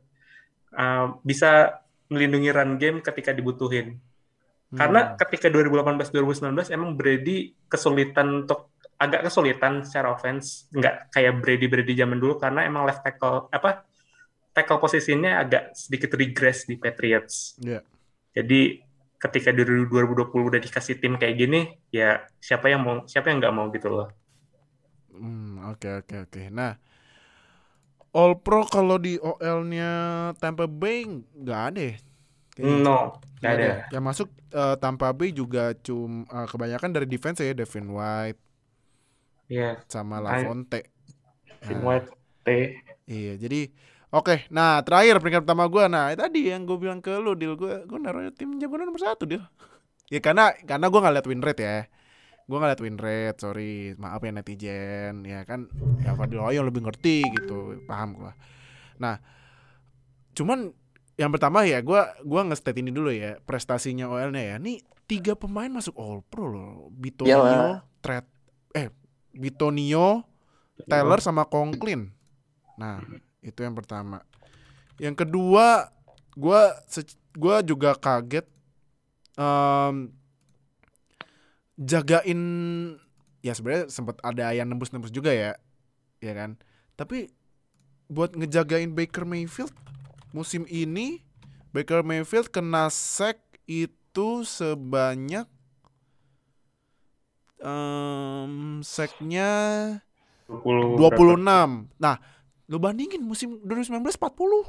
[0.77, 3.97] uh, bisa melindungi run game ketika dibutuhin.
[4.73, 5.17] Karena hmm.
[5.21, 12.17] ketika 2018-2019 emang Brady kesulitan untuk agak kesulitan secara offense, nggak kayak Brady Brady zaman
[12.17, 13.85] dulu karena emang left tackle apa
[14.55, 17.59] tackle posisinya agak sedikit regress di Patriots.
[17.59, 17.83] Iya.
[18.37, 18.79] Jadi
[19.19, 21.59] ketika di 2020 udah dikasih tim kayak gini,
[21.91, 24.07] ya siapa yang mau siapa yang nggak mau gitu loh.
[25.15, 26.41] Hmm, oke oke oke.
[26.51, 26.75] Nah,
[28.15, 29.91] All Pro kalau di OL-nya
[30.39, 31.03] Tampa Bay
[31.35, 31.95] nggak ada ya?
[32.55, 32.79] Kayaknya.
[32.83, 32.97] No,
[33.43, 33.71] nggak Nggak ada.
[33.91, 38.39] Yang masuk eh, Tampa Bay juga cum eh, kebanyakan dari defense ya, Devin White
[39.51, 40.79] Iya, sama I- Lafonte.
[41.61, 42.09] Tim Nah, White
[42.45, 42.47] T.
[43.05, 43.69] Iya, jadi
[44.15, 44.47] oke.
[44.47, 45.91] Nah, terakhir peringkat pertama gua.
[45.91, 49.27] Nah, tadi yang gue bilang ke lu, deal gue, gue naruhnya tim jagoan nomor satu
[49.27, 49.43] deal.
[50.05, 51.79] Ya karena karena gue nggak liat win rate ya.
[52.45, 55.25] Gue nggak liat win rate, sorry, maaf ya netizen.
[55.25, 55.65] Ya kan,
[55.97, 58.37] ya Fadil yang lebih ngerti gitu, paham gua.
[59.01, 59.17] Nah,
[60.37, 60.77] cuman
[61.17, 64.55] yang pertama ya, gua gua nge-state ini dulu ya, prestasinya OL-nya ya.
[64.61, 67.81] Nih tiga pemain masuk All Pro loh, Bitonio, Iyalah.
[68.05, 68.29] Tret,
[68.77, 68.93] eh
[69.33, 70.21] Bitonio,
[70.85, 72.13] Taylor sama Conklin.
[72.77, 73.01] Nah,
[73.45, 74.25] itu yang pertama.
[74.97, 75.91] Yang kedua,
[76.35, 78.47] gua se- gua juga kaget
[79.37, 80.11] em,
[81.75, 82.41] jagain
[83.45, 85.53] ya sebenarnya sempat ada yang nembus-nembus juga ya.
[86.23, 86.57] Ya kan?
[86.95, 87.29] Tapi
[88.09, 89.73] buat ngejagain Baker Mayfield
[90.35, 91.25] musim ini
[91.73, 95.47] Baker Mayfield kena sack itu sebanyak
[97.65, 99.51] em seknya
[100.47, 101.69] 20 26.
[101.81, 101.99] berapa?
[101.99, 102.15] Nah,
[102.65, 104.65] lu bandingin musim 2019 40.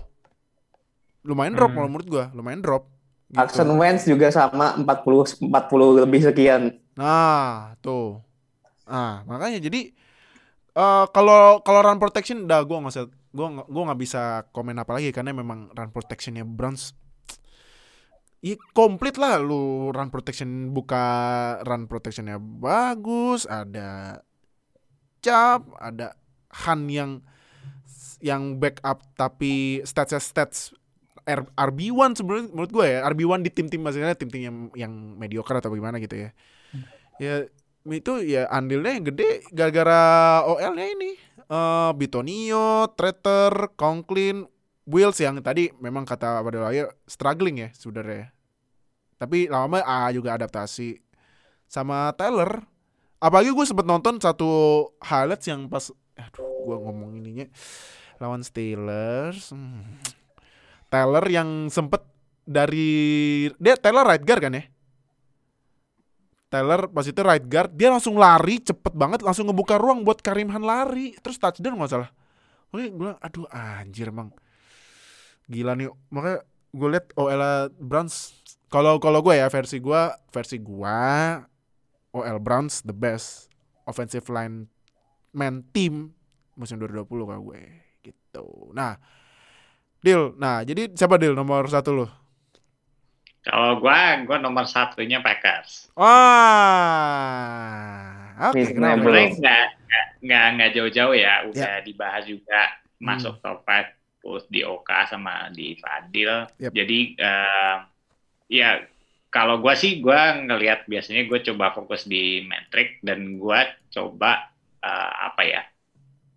[1.26, 1.78] Lumayan drop Hmm.
[1.80, 2.86] kalau menurut gua, lumayan drop.
[3.26, 3.42] Gitu.
[3.42, 6.78] Carson Wentz juga sama 40 40 lebih sekian.
[6.94, 8.22] Nah, tuh.
[8.86, 9.90] Nah, makanya jadi
[10.76, 14.22] eh kalau kalau run protection dah gua nggak usah gua gua nggak bisa
[14.52, 16.92] komen apa lagi karena memang run protectionnya Browns
[18.44, 21.02] Iya komplit lah lu run protection buka
[21.64, 24.20] run protectionnya bagus ada
[25.18, 26.14] cap ada
[26.62, 27.24] Han yang
[28.20, 30.72] yang backup tapi statsnya stats
[31.26, 35.74] R- RB1 sebenarnya menurut gue ya RB1 di tim-tim maksudnya tim-tim yang yang mediocre atau
[35.74, 36.30] gimana gitu ya.
[37.18, 37.34] Ya
[37.86, 40.02] itu ya andilnya yang gede gara-gara
[40.46, 41.18] OL-nya ini.
[41.46, 44.46] Eh Bitonio, Treter, Conklin,
[44.86, 48.30] Wills yang tadi memang kata pada Lawyer struggling ya sebenarnya.
[49.18, 51.02] Tapi lama-lama ah juga adaptasi.
[51.66, 52.62] Sama Tyler.
[53.18, 57.44] Apalagi gue sempet nonton satu highlights yang pas aduh gue ngomong ininya
[58.18, 59.52] lawan Steelers.
[59.52, 59.84] Hmm.
[60.86, 62.04] Tyler yang sempet
[62.46, 64.64] dari dia Tyler right guard kan ya?
[66.46, 70.48] Taylor pas itu right guard dia langsung lari cepet banget langsung ngebuka ruang buat Karim
[70.54, 72.10] Han lari terus touchdown nggak salah
[72.70, 74.30] oke gue aduh anjir emang
[75.50, 77.42] gila nih makanya gue liat OL
[77.82, 78.40] Browns
[78.70, 80.98] kalau kalau gue ya versi gue versi gue
[82.14, 83.50] OL Browns the best
[83.82, 84.70] offensive line
[85.34, 86.14] man team
[86.54, 87.85] musim 2020 kalau gue
[88.36, 88.44] gitu
[88.76, 88.96] nah
[90.04, 92.06] deal nah jadi siapa deal nomor satu lo
[93.46, 93.94] Kalau gua,
[94.26, 95.86] gua nomor satunya Packers.
[95.94, 96.10] Wah,
[98.50, 98.74] oke Reasonable.
[98.74, 98.98] kenapa?
[99.02, 99.64] Sebenarnya nggak
[100.26, 102.60] nggak- nggak jauh-jauh ya, udah dibahas juga
[102.98, 103.86] masuk top 5
[104.22, 106.32] both di Oka sama di Fadil.
[106.58, 106.72] Yep.
[106.74, 107.76] Jadi eh,
[108.50, 108.68] ya
[109.30, 113.62] kalau gua sih gua ngelihat biasanya gue coba fokus di metrik dan gua
[113.94, 114.50] coba
[114.82, 115.62] eh, apa ya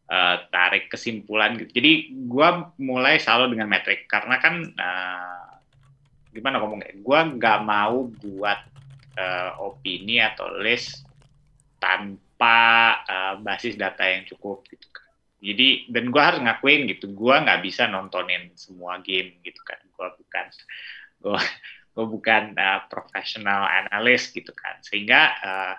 [0.10, 1.80] eh, tarik kesimpulan gitu.
[1.80, 5.47] Jadi gua mulai selalu dengan metrik karena kan eh,
[6.34, 6.97] gimana ngomongnya?
[7.05, 8.60] Gua nggak mau buat
[9.18, 11.05] eh, opini atau list
[11.80, 12.57] tanpa
[13.05, 15.10] eh, basis data yang cukup gitu kan.
[15.39, 19.80] Jadi dan gue harus ngakuin gitu, gue nggak bisa nontonin semua game gitu kan.
[19.95, 20.45] Gue bukan
[21.24, 21.39] gue
[21.95, 24.84] gue bukan eh, profesional analis gitu kan.
[24.84, 25.76] Sehingga eh,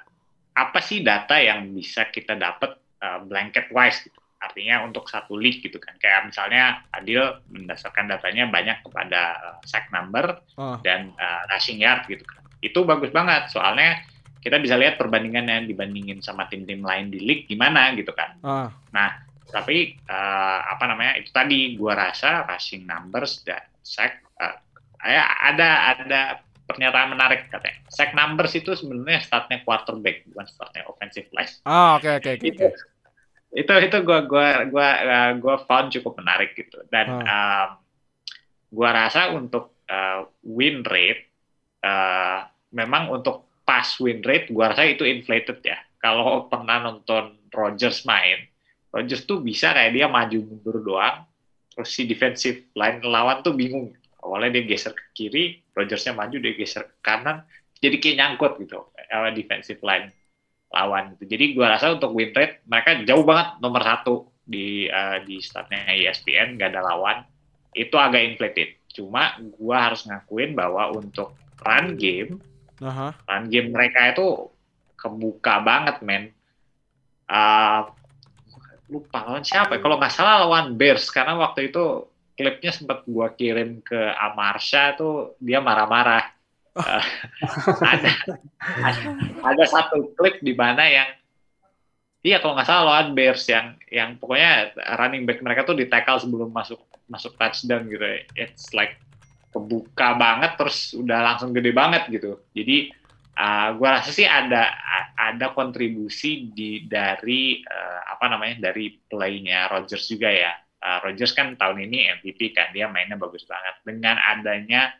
[0.56, 4.19] apa sih data yang bisa kita dapat eh, blanket wise gitu.
[4.40, 5.94] Artinya untuk satu league gitu kan.
[6.00, 7.20] Kayak misalnya Adil
[7.52, 10.80] mendasarkan datanya banyak kepada eh, sack number Ah.
[10.80, 12.40] dan eh, rushing yard gitu kan.
[12.64, 14.00] Itu bagus banget soalnya
[14.40, 18.40] kita bisa lihat perbandingannya dibandingin sama tim-tim lain di league gimana gitu kan.
[18.40, 18.68] Ah,
[19.52, 24.24] Tapi eh, apa namanya itu tadi gua rasa rushing numbers dan sack
[25.00, 26.20] ya ada ada
[26.70, 27.82] pernyataan menarik katanya.
[27.90, 32.46] Sack numbers itu sebenarnya statnya quarterback bukan statnya offensive line ah, oke oke oke.
[32.46, 32.66] itu
[33.50, 36.78] itu itu gua gua gua uh, gua found cukup menarik gitu.
[36.90, 37.26] Dan Hmm.
[37.26, 37.68] um,
[38.70, 41.26] gua rasa untuk uh, win rate
[41.82, 45.78] uh, memang untuk pass win rate gua rasa itu inflated ya.
[45.98, 48.46] Kalau pernah nonton Rodgers main
[48.90, 51.26] Rodgers tuh bisa kayak dia maju mundur doang
[51.70, 53.90] terus si defensive line lawan tuh bingung.
[54.20, 57.42] Awalnya dia geser ke kiri Rodgersnya maju dia geser ke kanan
[57.80, 60.12] jadi kayak nyangkut gitu uh, defensive line
[60.70, 61.26] lawan gitu.
[61.26, 65.90] Jadi gua rasa untuk win rate mereka jauh banget nomor satu di uh, di statnya
[65.90, 67.26] E ESPN gak ada lawan.
[67.74, 68.78] Itu agak inflated.
[68.90, 72.38] Cuma gua harus ngakuin bahwa untuk run game,
[72.82, 73.14] Aha.
[73.14, 74.50] run game mereka itu
[74.98, 76.34] kebuka banget men.
[77.30, 77.86] Uh,
[78.90, 79.80] lupa lawan siapa ya?
[79.82, 85.38] Kalau nggak salah lawan Bears karena waktu itu klipnya sempat gua kirim ke Amarsha tuh
[85.38, 86.39] dia marah-marah.
[86.78, 88.10] Ada,
[88.62, 89.00] ada
[89.42, 91.10] ada satu klip di mana yang
[92.22, 96.54] iya kalau nggak salah lawan Bears yang yang pokoknya running back mereka tuh di sebelum
[96.54, 96.78] masuk
[97.10, 98.06] masuk touchdown gitu.
[98.38, 99.02] It's like
[99.50, 102.38] kebuka banget terus udah langsung gede banget gitu.
[102.54, 102.94] Jadi
[103.34, 104.70] uh, gua rasa sih ada
[105.18, 110.54] ada kontribusi di dari uh, apa namanya dari playnya Rodgers juga ya.
[110.80, 114.94] Uh, Rodgers kan tahun ini MVP kan dia mainnya bagus banget dengan adanya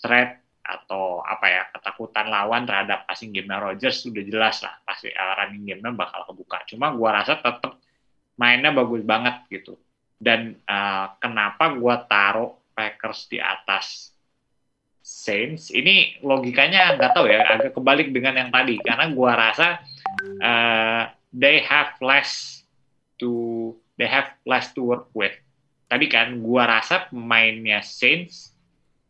[0.00, 5.34] threat atau apa ya ketakutan lawan terhadap passing game Rodgers sudah jelas lah pasti uh,
[5.38, 6.66] running game-nya bakal kebuka.
[6.66, 7.78] Cuma gua rasa tetap
[8.34, 9.78] mainnya bagus banget gitu.
[10.18, 14.10] Dan uh, kenapa gua taruh Packers di atas
[15.06, 15.70] Saints?
[15.70, 19.78] Ini logikanya nggak tahu ya, agak kebalik dengan yang tadi karena gua rasa
[20.42, 22.62] uh, they have less
[23.22, 25.32] to they have less to work with.
[25.86, 28.55] Tadi kan gua rasa pemainnya Saints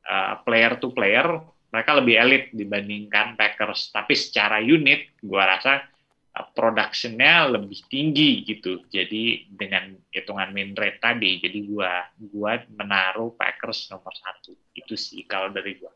[0.06, 3.92] uh, player to player mereka lebih elit dibandingkan Packers.
[3.92, 5.84] Tapi secara unit, gua rasa
[6.32, 8.86] uh, production-nya lebih tinggi gitu.
[8.88, 14.56] Jadi dengan hitungan win rate tadi, jadi gua gua menaruh Packers nomor satu.
[14.72, 15.92] Itu sih kalau dari gua.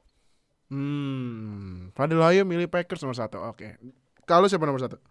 [0.70, 3.42] Hmm, Fadil Hayo milih Packers nomor satu.
[3.42, 3.74] Oke.
[4.22, 5.02] Kalau siapa nomor satu?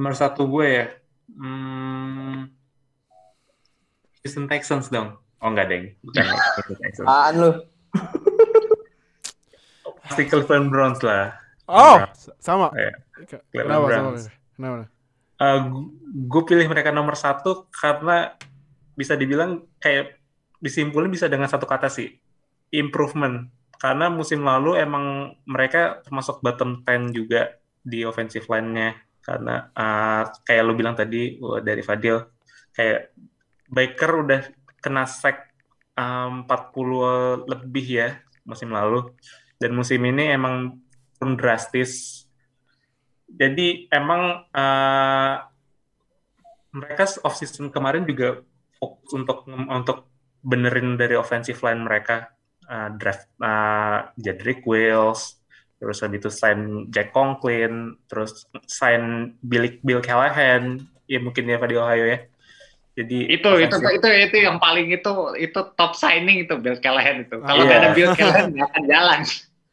[0.00, 0.86] Nomor satu gue ya.
[1.28, 2.48] Hmm,
[4.24, 5.20] Houston Texans dong.
[5.38, 5.84] Oh enggak, Deng.
[6.02, 6.24] Bukan.
[7.02, 7.50] Apaan lu?
[10.02, 11.36] Pasti Cleveland Browns lah.
[11.68, 12.32] Oh, Browns.
[12.40, 12.72] sama.
[12.74, 12.92] Iya.
[13.28, 13.88] Ke- Cleveland Kenapa sama?
[14.10, 14.24] Browns.
[14.56, 14.76] Kenapa?
[15.38, 15.60] Eh,
[16.26, 18.34] gue pilih mereka nomor satu karena
[18.98, 20.18] bisa dibilang kayak
[20.58, 22.10] disimpulin bisa dengan satu kata sih
[22.74, 23.46] improvement
[23.78, 30.62] karena musim lalu emang mereka termasuk bottom 10 juga di offensive line-nya karena eh, kayak
[30.66, 32.18] lu bilang tadi wah, dari Fadil
[32.74, 33.14] kayak
[33.70, 34.40] Baker udah
[34.78, 35.50] kena sack
[35.98, 38.08] eh, 40 lebih ya
[38.48, 39.12] musim lalu.
[39.58, 40.80] Dan musim ini emang
[41.18, 42.24] turun drastis.
[43.28, 45.34] Jadi emang eh,
[46.72, 48.40] mereka off season kemarin juga
[48.78, 50.08] fokus untuk untuk
[50.40, 52.32] benerin dari offensive line mereka.
[52.64, 55.36] Eh, draft eh, Jedrick Wills
[55.78, 60.80] terus habis itu sign Jack Conklin terus sign Bill Bill Callahan.
[61.08, 62.18] Ya mungkin ya di Ohio ya
[62.98, 67.38] jadi Itu itu itu itu yang paling itu itu top signing itu Bill Callahan itu.
[67.38, 67.66] Kalau Iya.
[67.70, 69.20] nggak ada Bill Callahan nggak akan jalan.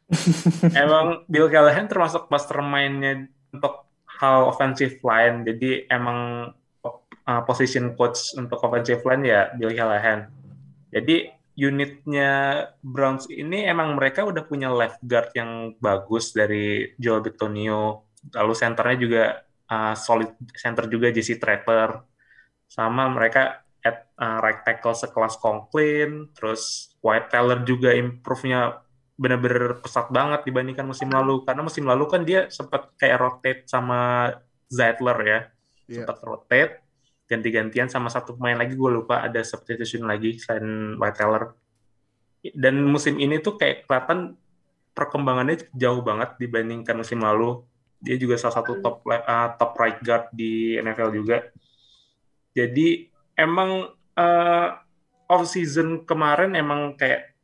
[0.86, 3.90] emang Bill Callahan termasuk mastermind-nya untuk
[4.22, 5.42] hal offensive line.
[5.42, 6.50] Jadi emang
[7.26, 10.30] uh, position coach untuk offensive line ya Bill Callahan.
[10.94, 11.26] Jadi
[11.58, 18.06] unitnya Browns ini emang mereka udah punya left guard yang bagus dari Joel Bitonio.
[18.30, 19.24] Lalu centernya juga
[19.66, 22.15] uh, solid center juga JC Trapper.
[22.66, 28.82] Sama mereka at uh, right tackle sekelas Conklin, terus White Teller juga improve-nya
[29.16, 31.46] bener-bener pesat banget dibandingkan musim lalu.
[31.46, 34.32] Karena musim lalu kan dia sempat kayak rotate sama
[34.66, 35.40] Zeitler ya.
[35.86, 36.02] Iya.
[36.02, 36.82] sempat rotate
[37.30, 41.54] ganti-gantian sama satu pemain lagi gue lupa ada substitution lagi selain White Teller
[42.54, 44.38] dan musim ini tuh kayak kelihatan
[44.94, 47.66] perkembangannya jauh banget dibandingkan musim lalu.
[47.98, 51.42] Dia juga salah satu top le- uh, top right guard di NFL juga
[52.56, 54.68] jadi emang uh,
[55.28, 57.36] off season kemarin emang kayak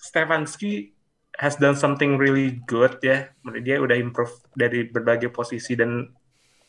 [0.00, 0.96] Stefanski
[1.36, 3.28] has done something really good ya.
[3.60, 6.08] Dia udah improve dari berbagai posisi dan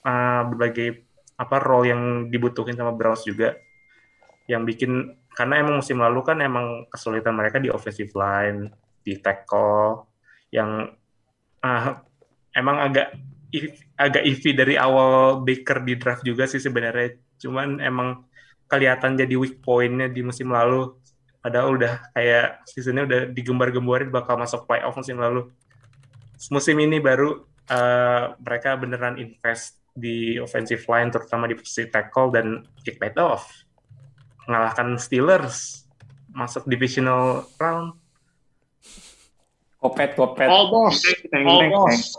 [0.04, 1.04] uh, berbagai
[1.36, 3.56] apa role yang dibutuhin sama Browns juga.
[4.52, 4.92] Yang bikin
[5.36, 8.72] karena emang musim lalu kan emang kesulitan mereka di offensive line,
[9.04, 10.08] di tackle
[10.52, 10.92] yang
[11.60, 11.88] uh,
[12.56, 13.16] emang agak
[13.96, 17.25] agak iffy dari awal Baker di draft juga sih sebenarnya.
[17.40, 18.24] Cuman emang
[18.66, 20.98] kelihatan jadi weak point-nya di musim lalu
[21.46, 25.54] padahal udah kayak seasonnya udah digembar-gemborin bakal masuk playoff musim lalu.
[26.50, 32.66] Musim ini baru uh, mereka beneran invest di offensive line terutama di posisi tackle dan
[32.82, 33.46] it paid off.
[34.50, 35.86] Mengalahkan Steelers
[36.34, 37.96] masuk divisional round.
[39.80, 40.50] Kopet, kopet.
[40.50, 42.18] Almost, Teng, teng, almost,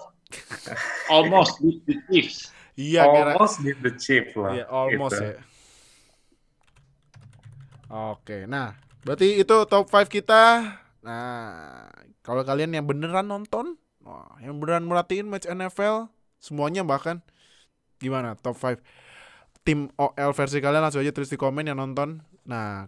[1.11, 2.55] almost beat the Chiefs.
[2.77, 3.33] Iya, kira.
[3.33, 4.53] Almost beat the Chiefs lah.
[4.53, 5.25] Iya, almost Gitu.
[5.33, 5.41] ya.
[7.87, 10.77] Oke, nah, berarti itu top 5 kita.
[11.01, 11.89] Nah,
[12.21, 17.25] kalau kalian yang beneran nonton, wah, yang beneran merhatiin match NFL, semuanya bahkan
[17.97, 18.83] gimana top 5
[19.65, 22.21] tim OL versi kalian langsung aja tulis di komen yang nonton.
[22.45, 22.87] Nah,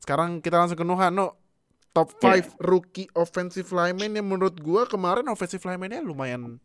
[0.00, 1.36] sekarang kita langsung ke Nuha, no.
[1.92, 6.62] Top 5 rookie offensive lineman yang menurut gua kemarin offensive lineman-nya lumayan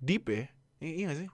[0.00, 0.48] deep ya.
[0.82, 1.28] I- iya gak sih?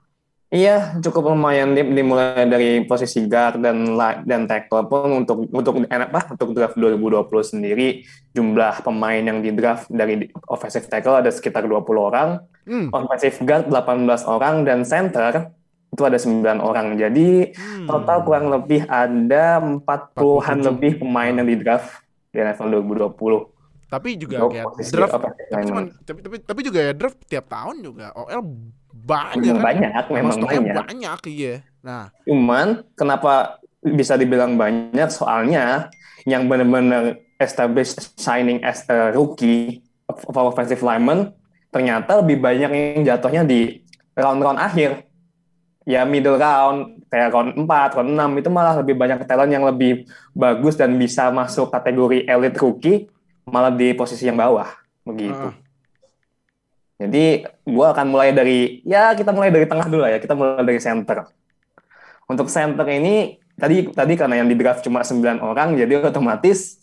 [0.55, 6.53] Iya, cukup lumayan dimulai dari posisi guard dan dan tackle pun untuk untuk apa untuk
[6.53, 12.29] draft 2020 sendiri jumlah pemain yang di draft dari offensive tackle ada sekitar 20 orang,
[12.63, 12.87] Hmm.
[12.93, 15.49] offensive guard 18 orang dan center
[15.91, 16.93] itu ada 9 orang.
[16.93, 17.89] Jadi hmm.
[17.89, 20.67] total kurang lebih ada 40-an 47.
[20.71, 23.54] lebih pemain yang di draft di NFL 2020.
[23.85, 27.85] Tapi juga kayak posisi draft tapi, cuman, tapi, tapi, tapi juga ya draft tiap tahun
[27.85, 28.41] juga OL
[29.05, 29.65] banyak Memang kan.
[29.69, 30.75] banyak, memang Stoknya banyak.
[30.89, 31.55] banyak iya.
[31.85, 32.67] Nah, Cuman
[32.97, 35.09] kenapa bisa dibilang banyak?
[35.13, 35.93] Soalnya
[36.25, 41.29] yang benar-benar established signing as a rookie of offensive lineman
[41.69, 43.85] ternyata lebih banyak yang jatuhnya di
[44.17, 45.05] round-round akhir.
[45.85, 50.09] Ya middle round, kayak round 4, round 6 itu malah lebih banyak talent yang lebih
[50.33, 53.05] bagus dan bisa masuk kategori elite rookie
[53.45, 54.67] malah di posisi yang bawah
[55.05, 55.53] begitu.
[55.53, 55.55] Ah.
[56.95, 60.19] Jadi gua akan mulai dari ya kita mulai dari tengah dulu lah ya.
[60.19, 61.27] Kita mulai dari center.
[62.25, 66.81] Untuk center ini tadi tadi karena yang di draft cuma 9 orang jadi otomatis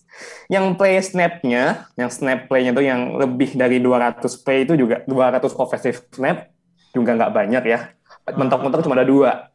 [0.53, 5.57] yang play snap-nya, yang snap play-nya tuh yang lebih dari 200 play itu juga 200
[5.57, 6.53] offensive snap
[6.93, 7.91] juga nggak banyak ya.
[8.29, 9.49] Mentok-mentok cuma ada dua.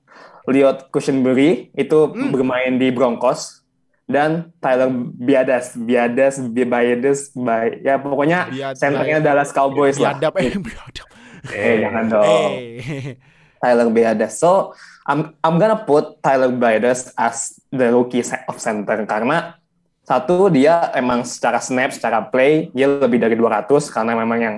[0.47, 2.32] Liot Cushenberry itu Hmm.
[2.34, 3.66] bermain di Broncos
[4.08, 4.88] dan Tyler
[5.20, 10.16] Biadas, Biadas, Biadas, Bi- ya pokoknya centernya Dallas Cowboys lah.
[10.16, 11.08] biadab eh biadab.
[11.51, 12.51] Eh, jangan dong.
[12.55, 13.20] Eh.
[13.60, 14.39] Tyler Biadas.
[14.39, 14.72] So
[15.03, 19.60] I'm I'm gonna put Tyler Biadas as the rookie set of center karena
[20.08, 24.55] satu dia emang secara snap, secara play dia lebih dari 200 karena memang yang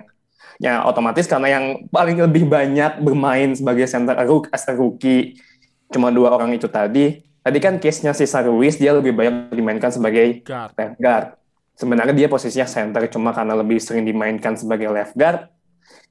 [0.61, 5.41] ya otomatis karena yang paling lebih banyak bermain sebagai center rook as a rookie
[5.89, 7.25] cuma dua orang itu tadi.
[7.49, 10.69] Tadi kan case-nya Cesar Ruiz dia lebih banyak dimainkan sebagai Guard.
[10.77, 11.27] left guard.
[11.73, 15.49] Sebenarnya dia posisinya center cuma karena lebih sering dimainkan sebagai left guard.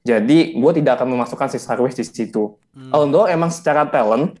[0.03, 2.59] Jadi gue tidak akan memasukkan Cesar Ruiz di situ.
[2.75, 2.91] Hmm.
[2.91, 4.35] Although emang secara talent,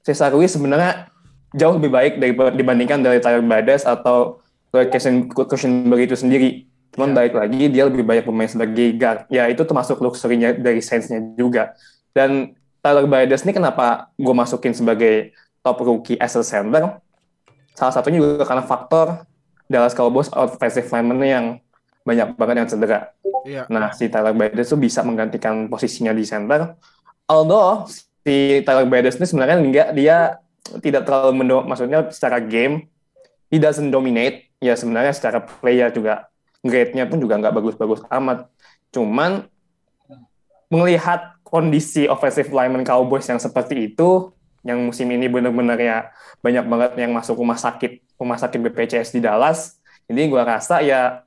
[0.00, 1.12] Cesar Ruiz sebenarnya
[1.52, 4.40] jauh lebih baik dari, dibandingkan dari Tyler Badas atau
[4.72, 6.64] Cushion, Cushenberry itu sendiri.
[6.96, 7.20] Cuman Ya.
[7.20, 9.28] baik lagi dia lebih banyak bermain sebagai guard.
[9.28, 11.76] Ya itu termasuk luxury-nya dari Saints-nya juga.
[12.16, 17.00] Dan Tyler Badas ini kenapa gue masukin sebagai top rookie as a center?
[17.72, 19.24] Salah satunya juga karena faktor
[19.66, 21.46] Dallas Cowboys offensive lineman yang
[22.04, 23.00] banyak banget yang cedera.
[23.48, 23.64] Iya.
[23.72, 26.76] Nah, si Tyler Badas itu bisa menggantikan posisinya di center.
[27.24, 27.88] Although
[28.22, 30.38] si Tyler Badas ini sebenarnya enggak dia
[30.80, 32.88] tidak terlalu mendo maksudnya secara game
[33.48, 34.52] he doesn't dominate.
[34.60, 36.28] Ya sebenarnya secara player juga
[36.64, 38.48] grade-nya pun juga nggak bagus-bagus amat.
[38.92, 39.48] Cuman
[40.72, 44.32] melihat kondisi offensive lineman Cowboys yang seperti itu,
[44.64, 46.08] yang musim ini benar-benar ya
[46.40, 49.76] banyak banget yang masuk rumah sakit rumah sakit BPJS di Dallas.
[50.08, 51.22] Jadi gua rasa ya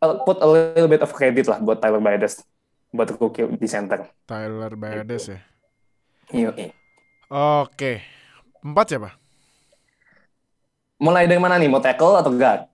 [0.00, 2.40] uh, put a little bit of credit lah buat Tyler Badas
[2.90, 4.08] buat rookie di center.
[4.26, 5.38] Tyler Bades ya.
[6.30, 6.50] Iya.
[7.30, 8.02] Oke.
[8.60, 9.10] Empat siapa?
[11.00, 11.70] Mulai dari mana nih?
[11.70, 12.66] Mau tackle atau guard?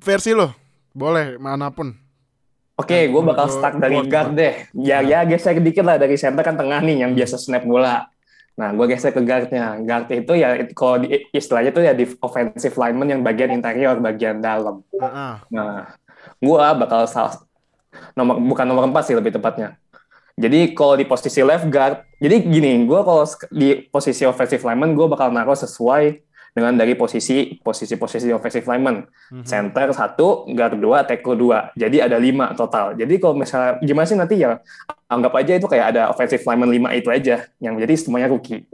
[0.00, 0.50] Versi lo.
[0.92, 1.94] Boleh mana pun.
[2.72, 4.54] Oke, gue bakal start dari gua- guard deh.
[4.74, 8.08] Ya, ya geser dikit lah dari center kan tengah nih yang biasa snap bola.
[8.52, 9.80] Nah, gue geser ke guardnya.
[9.80, 14.44] Guard itu ya kalau di, istilahnya tuh ya di offensive lineman yang bagian interior, bagian
[14.44, 14.84] dalam.
[14.92, 15.34] Heeh.
[15.48, 15.96] Nah,
[16.42, 17.40] gua bakal salah
[18.16, 19.76] nomor bukan nomor 4 sih lebih tepatnya.
[20.36, 25.12] Jadi kalau di posisi left guard, jadi gini, gua kalau di posisi offensive lineman gua
[25.12, 29.08] bakal naruh sesuai dengan dari posisi posisi posisi offensive lineman.
[29.32, 29.44] Mhm.
[29.48, 31.72] Center satu, guard dua, tackle dua.
[31.72, 32.92] Jadi ada lima total.
[32.92, 34.60] Jadi kalau misalnya gimana sih nanti ya
[35.08, 38.68] anggap aja itu kayak ada offensive lineman lima itu aja yang jadi semuanya rookie.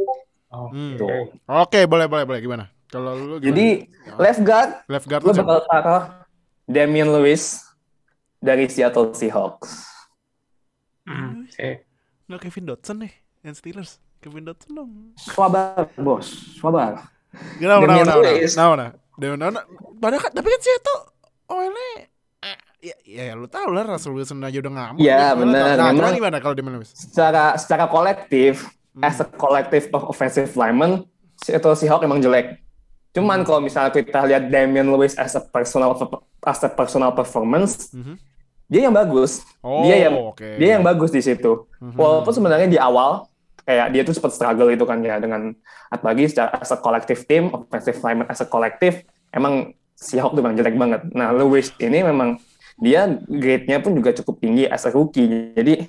[0.50, 0.98] Oh, Hmm.
[0.98, 1.30] Tuh.
[1.44, 2.64] Oke, boleh boleh boleh gimana?
[2.88, 3.46] Kalau lu gimana?
[3.52, 3.68] Jadi
[4.16, 6.02] left guard left guard lu bakal taruh
[6.66, 7.62] Damian Lewis
[8.40, 9.86] dari Seattle Seahawks.
[11.06, 11.70] Hmm, oke.
[12.28, 13.96] Nggak Kevin Dotson nih, yang Steelers.
[14.20, 14.90] Kevin Dotson dong.
[15.16, 16.26] Swabar, bos.
[16.58, 17.08] Swabar.
[17.58, 18.22] Kenapa, kenapa, kenapa?
[18.48, 18.84] Kenapa,
[19.18, 19.60] kenapa?
[19.98, 21.00] Padahal kan, tapi kan Seattle
[21.48, 21.86] OL-nya
[22.38, 24.98] eh, ya, ya, ya, lu tahu lah Russell Wilson aja udah ngamuk.
[25.02, 25.74] Iya, Lu benar.
[25.74, 26.94] Nah, Memang- gimana kalau Damian Lewis?
[26.94, 28.62] Secara secara kolektif,
[28.94, 29.02] Hmm.
[29.04, 31.02] as a collective of offensive lineman,
[31.38, 32.58] Seattle Seahawks emang jelek.
[33.10, 35.94] Cuman kalau misalnya kita lihat Damian Lewis as a personal
[36.42, 38.14] as a personal performance, Mhm.
[38.66, 39.42] dia yang bagus.
[39.58, 40.46] Oh, dia yang oke.
[40.58, 41.66] dia yang bagus di situ.
[41.78, 41.94] Mhm.
[41.94, 43.26] Walaupun sebenarnya di awal
[43.68, 45.52] kayak dia tuh sempat struggle itu kan ya dengan
[45.92, 50.56] apalagi secara as a collective team, offensive lineman as a collective, emang Seahawks tuh memang
[50.56, 51.00] jelek banget.
[51.12, 52.40] Nah, Lewis ini memang
[52.80, 55.52] dia grade-nya pun juga cukup tinggi as a rookie.
[55.52, 55.84] Jadi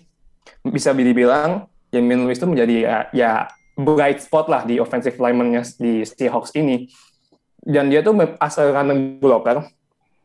[0.65, 3.31] bisa dibilang Jamin Lewis itu menjadi ya, ya
[3.79, 6.91] bright spot lah di offensive lineman-nya di Seahawks ini.
[7.63, 9.71] Dan dia tuh as a running blocker,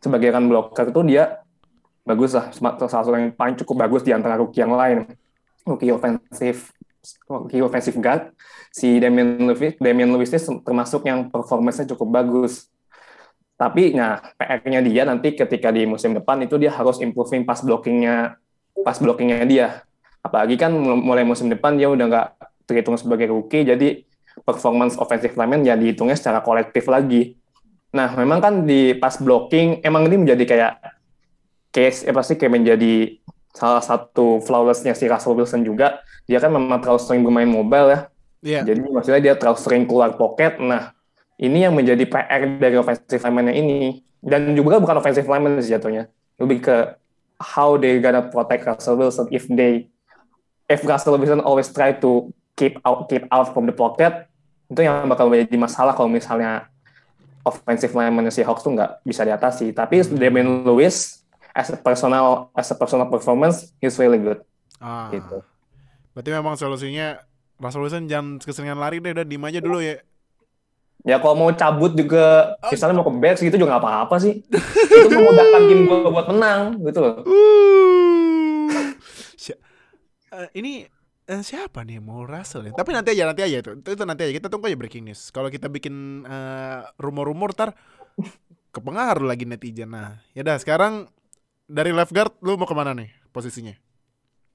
[0.03, 1.45] sebagai run blocker tuh dia
[2.03, 5.07] bagus lah, salah satu yang paling cukup bagus di antara rookie yang lain.
[5.69, 6.73] Rookie offensive
[7.29, 8.33] rookie offensive guard,
[8.73, 12.69] si Damian Lewis, Damian Lewis ini termasuk yang performance-nya cukup bagus.
[13.55, 18.37] Tapi nah PR-nya dia nanti ketika di musim depan itu dia harus improving pas blockingnya
[18.83, 19.67] pas blockingnya dia.
[20.25, 22.29] Apalagi kan mulai musim depan dia udah nggak
[22.67, 24.03] terhitung sebagai rookie, jadi
[24.43, 27.39] performance offensive lineman ya dihitungnya secara kolektif lagi.
[27.95, 30.73] Nah, memang kan di pas blocking emang ini menjadi kayak
[31.71, 33.23] case apa sih kayak menjadi
[33.55, 36.03] salah satu flawless-nya si Russell Wilson juga.
[36.27, 38.01] Dia kan memang terlalu sering bermain mobile ya.
[38.45, 38.61] Iya.
[38.67, 40.59] Jadi maksudnya dia terlalu sering keluar pocket.
[40.59, 40.93] Nah,
[41.39, 44.03] ini yang menjadi PR dari offensive lineman ini.
[44.21, 46.11] Dan juga bukan offensive lineman sih jatuhnya.
[46.37, 46.77] Lebih ke
[47.39, 49.87] how they gonna protect Russell Wilson if they
[50.67, 54.27] if Russell Wilson always try to keep out keep out from the pocket
[54.71, 56.67] itu yang bakal menjadi masalah kalau misalnya
[57.45, 59.77] offensive lineman si Hawks tuh nggak bisa diatasi.
[59.77, 61.24] Tapi Damian Lewis
[61.55, 64.43] as a personal as a personal performance he's really good
[64.83, 65.09] Ah.
[65.15, 65.41] gitu.
[66.13, 67.23] Berarti memang solusinya
[67.57, 70.03] Russell Wilson jangan keseringan lari deh, udah diem aja dulu ya.
[71.05, 74.41] Ya kalau mau cabut juga, misalnya mau ke Bears gitu juga nggak apa-apa sih.
[75.05, 77.15] itu memudahkan tim gue buat menang gitu loh.
[77.25, 77.75] Uh.
[80.35, 80.83] Eh, ini
[81.31, 82.73] eh, siapa nih mau Russell ya?
[82.75, 83.71] Tapi nanti aja nanti aja itu.
[83.79, 85.31] Itu, itu nanti aja kita tunggu aja breaking news.
[85.31, 87.79] Kalau kita bikin eh, rumor-rumor tar
[88.75, 89.95] kepengaruh lagi netizen.
[89.95, 91.07] Nah, ya dah sekarang
[91.65, 93.75] dari left guard lu mau ke mana nih posisinya?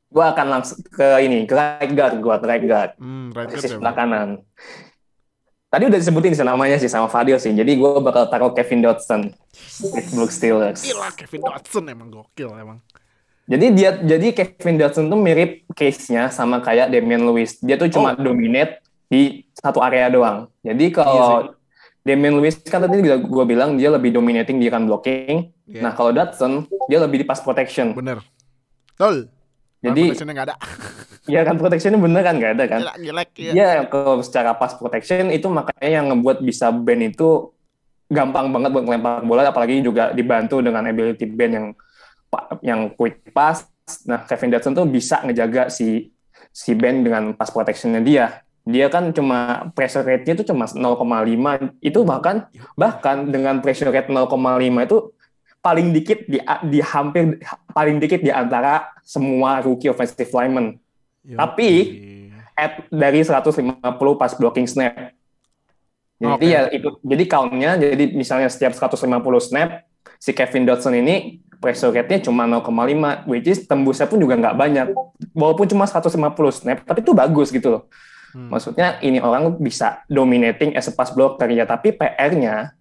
[0.09, 2.91] Gue akan langsung ke ini, ke right guard gue, right guard.
[2.97, 3.77] Hmm, right guard Posisi siapa?
[3.77, 4.29] sebelah kanan.
[5.69, 7.53] Tadi udah disebutin sih namanya sih sama Fadil sih.
[7.53, 9.29] Jadi gue bakal taruh Kevin Dotson.
[9.93, 10.81] Pittsburgh Steelers.
[10.81, 12.81] Gila Kevin Dotson emang gokil emang.
[13.45, 17.61] Jadi dia jadi Kevin Dotson tuh mirip case-nya sama kayak Damian Lewis.
[17.61, 20.49] Dia tuh cuma dominate di satu area doang.
[20.65, 21.53] Jadi kalau
[22.09, 25.53] Damian Lewis kan tadi gue bilang dia lebih dominating di run blocking.
[25.69, 25.85] Iya.
[25.85, 27.93] Nah kalau Dotson dia lebih di pass protection.
[27.93, 28.25] Bener.
[28.97, 29.29] Tol.
[29.79, 30.55] Jadi Jadi nggak ada.
[31.33, 32.79] ya kan protectionnya bener kan nggak ada kan?
[32.81, 33.51] Gila, gilek ya.
[33.53, 37.53] Iya kalau secara pass protection itu makanya yang ngebuat bisa band itu
[38.09, 41.67] gampang banget buat melempar bola apalagi juga dibantu dengan ability band yang
[42.65, 43.69] yang quick pass.
[44.05, 46.09] Nah, Kevin Dotson tuh bisa ngejaga si
[46.49, 48.41] si band dengan pass protectionnya dia.
[48.67, 54.27] Dia kan cuma pressure rate-nya itu cuma 0,5 itu bahkan bahkan dengan pressure rate 0,5
[54.85, 54.97] itu
[55.59, 57.43] paling dikit di di hampir
[57.75, 60.79] paling dikit di antara semua rookie offensive lineman
[61.29, 61.69] Yo, Tapi,
[62.31, 62.41] iya.
[62.55, 63.83] at dari 150
[64.17, 65.13] pas blocking snap.
[66.19, 66.51] Jadi Oke.
[66.51, 69.07] ya itu jadi count-nya jadi misalnya setiap 150
[69.39, 69.87] snap
[70.19, 74.87] si Kevin Dotson ini pressure rate-nya cuma 0,5 which is tembusnya pun juga nggak banyak.
[75.37, 76.17] Walaupun cuma 150
[76.51, 77.83] snap tapi itu bagus gitu loh.
[78.33, 78.49] Hmm.
[78.53, 82.77] Maksudnya ini orang bisa dominating as a pass blocker ya tapi PR-nya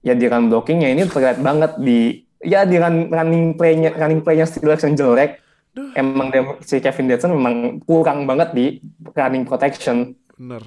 [0.00, 4.48] ya di run blockingnya ini terlihat banget di ya di run, running play-nya running play-nya
[4.48, 5.38] Steelers yang jelek.
[5.70, 5.94] Duh.
[5.94, 8.66] Emang dia, si Kevin Dotson memang kurang banget di
[9.14, 10.18] running protection.
[10.34, 10.66] Bener.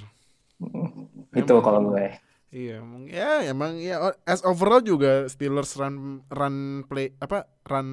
[1.36, 1.66] Itu Emang.
[1.66, 2.24] kalau gue.
[2.54, 7.90] Iya, emang ya emang ya as overall juga Steelers run run play apa run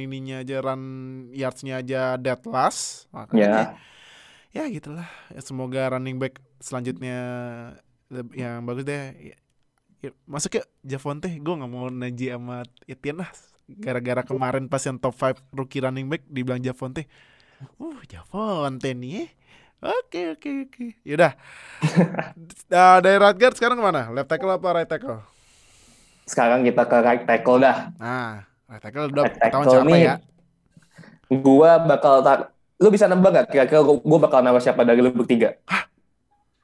[0.00, 0.82] ininya aja run
[1.36, 3.12] yardsnya aja dead last.
[3.12, 3.76] Makanya
[4.52, 5.08] ya gitulah.
[5.32, 7.18] Ya, semoga running back selanjutnya
[8.34, 9.12] yang bagus deh.
[9.16, 9.36] Ya,
[10.00, 13.30] ya, masuk ya Javonte, gue nggak mau Naji sama Etienne lah.
[13.68, 17.04] Gara-gara kemarin pas yang top 5 rookie running back dibilang Javonte.
[17.76, 19.28] Uh, Javonte nih.
[19.78, 20.86] Oke oke oke.
[21.06, 21.38] Yaudah.
[22.66, 24.10] Nah, dari right guard sekarang ke mana?
[24.10, 25.22] Left tackle apa right tackle?
[26.26, 27.94] Sekarang kita ke right tackle dah.
[27.94, 30.02] Nah, right tackle udah Right tackle siapa nih.
[30.02, 30.14] ya?
[31.30, 35.58] Gua bakal tar lu bisa nebak gak kira-kira gua bakal naruh siapa dari lu bertiga?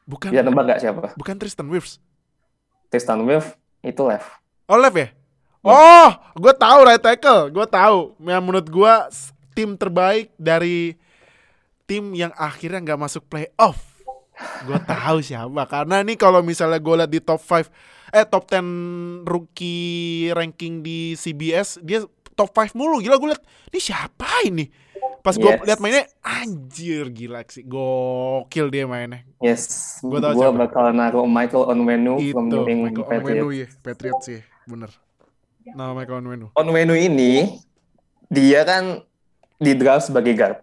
[0.05, 1.17] Bukan Bisa nebak gak siapa?
[1.17, 1.99] bukan Tristan Wirfs.
[2.93, 4.29] Tristan Wirf itu left.
[4.65, 5.09] Oh, left ya?
[5.65, 7.49] Oh, gue tahu right tackle.
[7.49, 8.13] Gue tahu.
[8.21, 8.95] Yang menurut gue
[9.57, 10.93] tim terbaik dari
[11.89, 13.81] tim yang akhirnya nggak masuk playoff.
[14.69, 15.65] Gue tahu siapa.
[15.65, 17.65] Karena nih kalau misalnya gue liat di top 5
[18.15, 22.05] eh top 10 rookie ranking di CBS, dia
[22.37, 23.01] top 5 mulu.
[23.01, 23.43] Gila gue liat,
[23.73, 24.69] ini siapa ini?
[25.25, 25.65] Pas gue Yes.
[25.65, 27.65] liat mainnya, anjir gila sih.
[27.65, 29.25] Gokil dia mainnya.
[29.41, 30.59] Yes, Gua tahu gua siapa.
[30.61, 33.57] bakal naruh Michael Onwenu from Itu England Michael Onwenu Patriots.
[33.57, 34.91] ya, Patriots sih, bener.
[35.67, 36.47] Nama Michael Onwenu.
[36.53, 37.57] Onwenu ini
[38.27, 39.01] dia kan
[39.57, 40.61] di draft sebagai guard.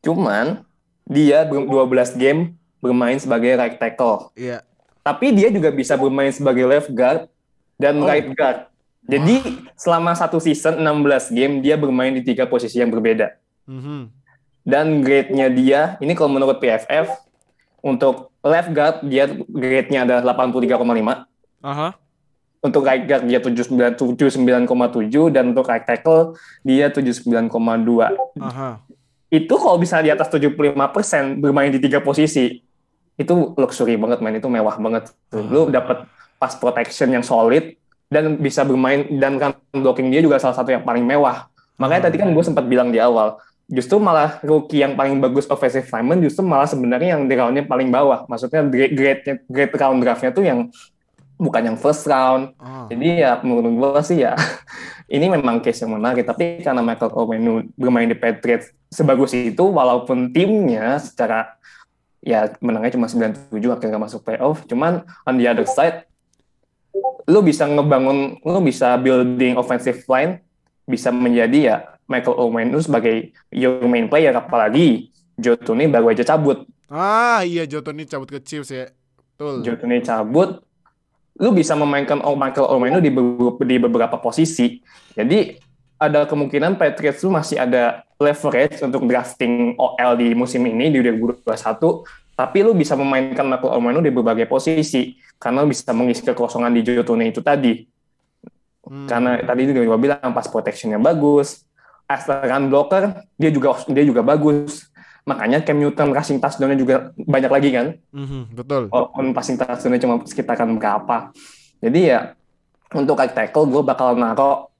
[0.00, 0.64] Cuman
[1.04, 4.32] dia ber- 12 game bermain sebagai right tackle.
[4.32, 4.64] Iya.
[5.02, 7.28] Tapi dia juga bisa bermain sebagai left guard
[7.76, 8.08] dan Oh.
[8.08, 8.64] right guard.
[9.02, 9.44] Jadi
[9.74, 13.36] selama satu season 16 game dia bermain di tiga posisi yang berbeda.
[13.70, 14.10] Mhm.
[14.66, 17.14] Dan grade-nya dia, ini kalau menurut PFF,
[17.80, 21.24] untuk left guard dia grade-nya adalah 83,5.
[21.64, 21.96] Aha.
[22.60, 28.12] Untuk right guard dia 79 79,7 dan untuk right tackle dia 79,2.
[28.36, 28.84] Aha.
[29.32, 32.60] Itu kalau bisa di atas 75% bermain di tiga posisi,
[33.16, 35.14] itu luxury banget man, itu mewah banget.
[35.32, 35.40] Tuh.
[35.40, 36.04] Lu dapat
[36.36, 37.80] pass protection yang solid
[38.12, 41.48] dan bisa bermain dan kan blocking dia juga salah satu yang paling mewah.
[41.80, 43.40] Makanya tadi kan gue sempat bilang di awal,
[43.70, 47.88] justru malah rookie yang paling bagus offensive lineman justru malah sebenarnya yang di roundnya paling
[47.88, 48.26] bawah.
[48.26, 50.68] Maksudnya grade grade, grade round draftnya tuh yang
[51.38, 52.52] bukan yang first round.
[52.58, 52.90] Ah.
[52.90, 54.34] Jadi ya menurut gue sih ya
[55.16, 56.26] ini memang case yang menarik.
[56.26, 61.54] Tapi karena Michael Owenu bermain di Patriots sebagus itu, walaupun timnya secara
[62.20, 64.66] ya menangnya cuma 97 akhirnya nggak masuk playoff.
[64.66, 66.10] Cuman on the other side,
[67.30, 70.42] lu bisa ngebangun, lu bisa building offensive line,
[70.90, 71.76] bisa menjadi ya
[72.10, 74.34] Michael Owenu sebagai your main player.
[74.34, 76.66] Apalagi Joe Tooney baru aja cabut.
[76.90, 78.90] Ah, iya Joto ini cabut ke Chiefs ya.
[79.14, 79.62] Betul.
[79.62, 80.58] Joe Tooney cabut,
[81.38, 84.82] lu bisa memainkan Michael Owenu di beberapa, di beberapa posisi.
[85.14, 91.04] Jadi ada kemungkinan Patriots lu masih ada leverage untuk drafting OL di musim ini di
[91.04, 91.44] 2021.
[92.40, 96.80] tapi lu bisa memainkan Michael Onwenu di berbagai posisi karena lu bisa mengisi kekosongan di
[96.80, 97.84] Jotune itu tadi.
[98.80, 99.04] Hmm.
[99.04, 101.68] Karena tadi juga gua bilang pas protectionnya bagus,
[102.10, 104.90] as a run blocker dia juga dia juga bagus.
[105.22, 107.86] Makanya Cam Newton rushing touchdown-nya juga banyak lagi kan.
[108.10, 108.90] Mhm, betul.
[108.90, 111.30] Walaupun passing touchdown-nya cuma sekitaran berapa.
[111.78, 112.34] Jadi ya
[112.90, 114.74] untuk right tackle gue bakal naro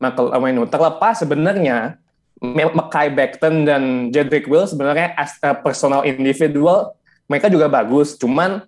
[0.00, 2.00] Michael Onwenu terlepas sebenarnya
[2.40, 6.96] Mackay Becton dan Jedrick Will sebenarnya as a personal individual
[7.28, 8.64] mereka juga bagus cuman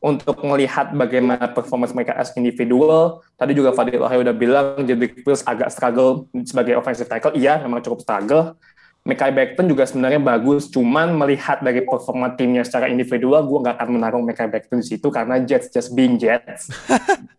[0.00, 5.44] untuk melihat bagaimana performance mereka as individual tadi juga Fadil Wahai udah bilang Jedrick Wills
[5.44, 7.36] agak struggle sebagai offensive tackle.
[7.36, 8.56] Iya memang cukup struggle.
[9.00, 13.88] Mackay Becton juga sebenarnya bagus cuman melihat dari performa timnya secara individual gue nggak akan
[13.96, 16.72] menaruh Mackay Becton di situ karena Jets just being Jets.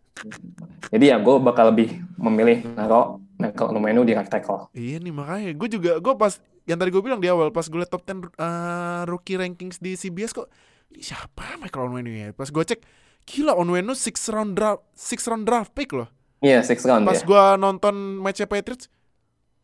[0.92, 4.70] Jadi ya gue bakal lebih memilih naruh Michael Onwenu di right tackle.
[4.74, 7.78] Iya nih makanya gue juga gue pas yang tadi gue bilang di awal pas gue
[7.78, 10.46] liat top 10 uh, rookie rankings di CBS kok
[10.92, 12.28] ini siapa Michael Onwenu ya?
[12.30, 12.80] Pas gue cek
[13.24, 16.06] gila Onwenu six round draft six round draft pick loh.
[16.38, 17.24] Iya, six round Pas ya.
[17.24, 18.90] gue nonton match Patriots,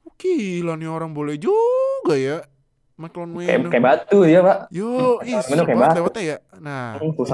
[0.03, 2.39] oh, gila nih orang boleh juga ya
[2.95, 3.68] Michael Kayak, Onwenu.
[3.70, 4.59] kayak batu dia, Pak.
[4.70, 4.87] Yo,
[5.22, 6.37] ih, Onwenu susah kayak lewatnya ya.
[6.59, 7.26] Nah, Hmm, gue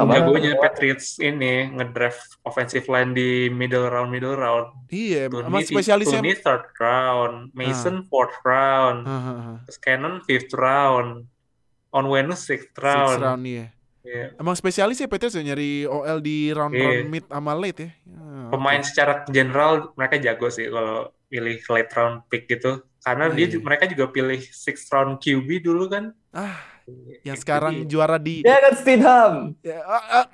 [0.61, 4.73] Patriots ini ngedraft offensive line di middle round middle round.
[4.89, 6.21] iya, sama spesialisnya.
[6.21, 9.65] Tuni third round, Mason fourth round, Hahaha.
[9.65, 11.29] terus Cannon fifth round,
[11.91, 13.21] Onwenu sixth Six round.
[13.21, 13.73] round iya.
[14.05, 14.37] Iya.
[14.37, 17.09] Emang spesialis ya Patriots ya nyari OL di round round Iya.
[17.09, 17.91] mid sama late ya.
[18.05, 22.85] Ya, Pemain secara general mereka jago sih kalau pilih late round pick gitu.
[23.01, 23.59] Karena dia Iya.
[23.59, 26.13] mereka juga pilih sixth round QB dulu kan.
[26.31, 26.61] Ah,
[27.25, 27.89] yang Itu sekarang dia.
[27.89, 29.57] juara di Jared Stidham.
[29.65, 30.29] ya, ah.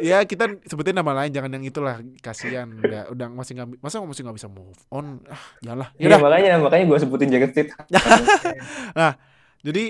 [0.00, 4.24] ya kita sebutin nama lain jangan yang itulah kasihan udah udah masih nggak masa masih
[4.24, 6.20] nggak bisa move on ah janganlah Iya, Yaudah.
[6.24, 7.84] makanya makanya gue sebutin Jared Stidham.
[9.66, 9.84] jadi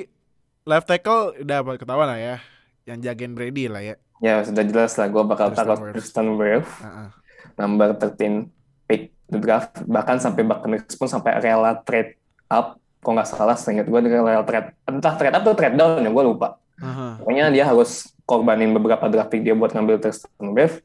[0.64, 2.36] left tackle udah ketahuan lah ya.
[2.84, 3.94] Yang jagain Brady lah ya.
[4.20, 5.06] Ya sudah jelas lah.
[5.08, 5.76] Gue bakal taruh.
[5.92, 7.08] Tristan Wirf Ah, ah.
[7.56, 8.48] number 13
[8.88, 9.84] pick the draft.
[9.84, 12.16] Bahkan sampai Buccaneers pun sampai rela trade
[12.48, 12.80] up.
[13.04, 16.10] Kok nggak salah seingat gue dia rela trade entah trade up atau trade down ya
[16.10, 16.56] gue lupa.
[16.74, 17.22] Aha.
[17.22, 20.82] pokoknya dia harus korbanin beberapa draft pick dia buat ngambil Tristan Wirf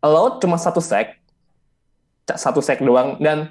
[0.00, 1.18] allowed cuma satu sack.
[2.28, 3.18] Satu sack doang.
[3.18, 3.50] Dan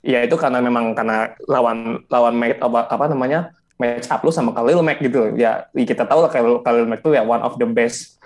[0.00, 3.52] ya itu karena memang karena lawan lawan match apa, apa namanya
[3.82, 5.34] match up lu sama Khalil Mack gitu.
[5.34, 8.22] Ya kita tahu lah Khalil, Khalil Mack tuh ya one of the best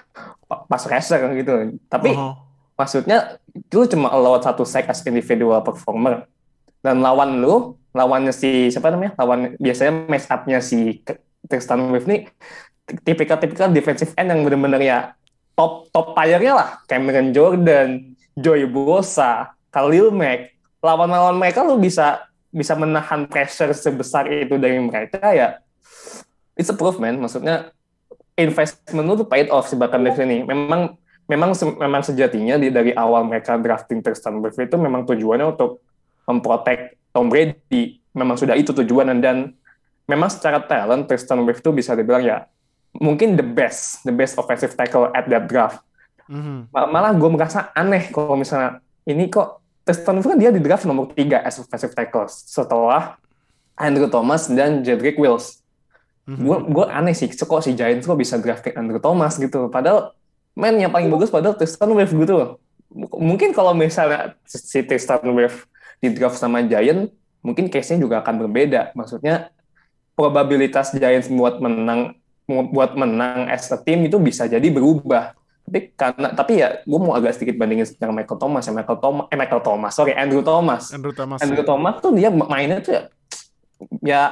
[0.68, 1.80] pass rusher gitu.
[1.88, 2.36] Tapi Oh.
[2.76, 3.40] maksudnya
[3.72, 6.28] lu cuma allowed satu sack as individual performer.
[6.84, 9.16] Dan lawan lu lawannya si siapa namanya?
[9.16, 11.00] Lawan biasanya match up-nya si
[11.48, 12.28] Tristan Wirfs nih
[13.02, 14.98] tipikal-tipikal defensive end yang benar-benar ya
[15.56, 16.68] top top tier-nya lah.
[16.86, 20.52] Cameron Jordan, Joey Bosa, Khalil Mack.
[20.84, 25.60] Lawan-lawan mereka lu bisa bisa menahan pressure sebesar itu dari mereka ya
[26.56, 27.20] it's a proof man.
[27.20, 27.70] Maksudnya
[28.36, 30.44] investment tuh paid off si Buccaneers ini.
[30.44, 30.96] Memang
[31.28, 35.84] memang se- memang sejatinya di dari awal mereka drafting Tristan Wirfs itu memang tujuannya untuk
[36.24, 38.00] memprotek Tom Brady.
[38.16, 39.52] Memang sudah itu tujuan dan
[40.08, 42.48] memang secara talent Tristan Wirfs itu bisa dibilang ya
[42.96, 45.84] mungkin the best the best offensive tackle at that draft.
[46.26, 46.72] Mhm.
[46.72, 49.55] Mal- malah gue merasa aneh kalau misalnya ini kok
[49.86, 53.14] Tristan Wirfs kan dia di draft nomor 3 as offensive tackle setelah
[53.78, 55.62] Andrew Thomas dan Jedrick Wills.
[56.26, 56.42] Mhm.
[56.42, 59.70] gue gue aneh sih kok si Giants kok bisa drafting Andrew Thomas gitu.
[59.70, 60.10] Padahal
[60.58, 62.58] man yang paling bagus padahal Tristan Wirfs gitu
[62.90, 65.62] M- mungkin kalau misalnya si Tristan Wirfs
[66.02, 67.14] di draft sama Giants
[67.46, 68.90] mungkin case-nya juga akan berbeda.
[68.98, 69.54] Maksudnya
[70.18, 75.34] probabilitas Giants buat menang buat menang as a team itu bisa jadi berubah
[75.66, 79.26] tapi karena tapi ya gue mau agak sedikit bandingin dengan Michael Thomas ya Michael Thomas
[79.28, 83.02] eh Michael Thomas sorry Andrew Thomas Andrew Thomas Andrew Thomas tuh dia mainnya tuh ya,
[84.00, 84.22] ya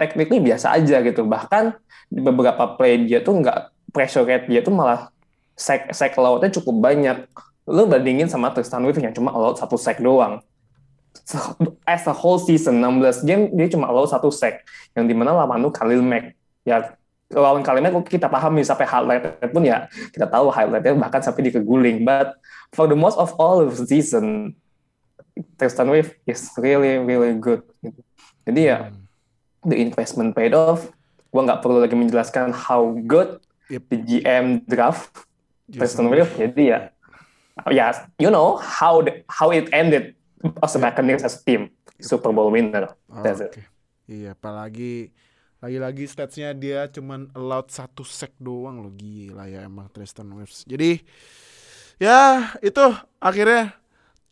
[0.00, 1.28] technically biasa aja gitu.
[1.28, 1.76] Bahkan
[2.08, 5.12] di beberapa play dia tuh nggak pressure rate dia tuh malah
[5.52, 7.28] sack sack allowed-nya cukup banyak.
[7.68, 10.40] Lu bandingin sama Tristan Wirfs yang cuma allowed satu sack doang.
[11.84, 14.64] As a whole season 16 game dia cuma allowed satu sack
[14.96, 16.32] yang di mana lawan lu Khalil Mack.
[16.64, 16.96] Ya
[17.30, 19.22] lawan Khalil Mack kita pahami sampai highlight
[19.54, 22.02] pun ya kita tahu highlightnya bahkan sampai dikeguling.
[22.02, 22.34] But
[22.74, 24.58] for the most of all of season
[25.56, 27.62] Tristan Wirfs is really really good.
[28.44, 29.06] Jadi ya Hmm.
[29.62, 30.90] the investment paid off.
[31.30, 33.38] Gua nggak perlu lagi menjelaskan how good
[33.70, 33.82] Yep.
[33.86, 35.22] the GM draft
[35.70, 36.34] Jason Tristan Wirfs.
[36.34, 36.90] Jadi ya,
[37.70, 40.18] ya you know how the, how it ended
[40.58, 41.70] as a Buccaneers as a team
[42.02, 42.90] Super Bowl winner.
[43.06, 43.54] Oh, That's it.
[43.54, 43.62] Oke.
[44.10, 45.14] Iya, apalagi
[45.60, 50.64] lagi-lagi statsnya dia cuman allowed satu sack doang loh gila ya emang Tristan Wirfs.
[50.64, 51.04] Jadi
[52.00, 52.80] ya itu
[53.20, 53.76] akhirnya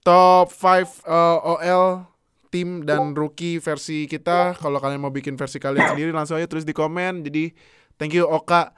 [0.00, 1.04] top 5
[1.44, 2.08] OL
[2.48, 4.56] tim dan rookie versi kita.
[4.56, 7.20] Kalau kalian mau bikin versi kalian sendiri langsung aja tulis di komen.
[7.28, 7.52] Jadi
[8.00, 8.72] thank you Oka,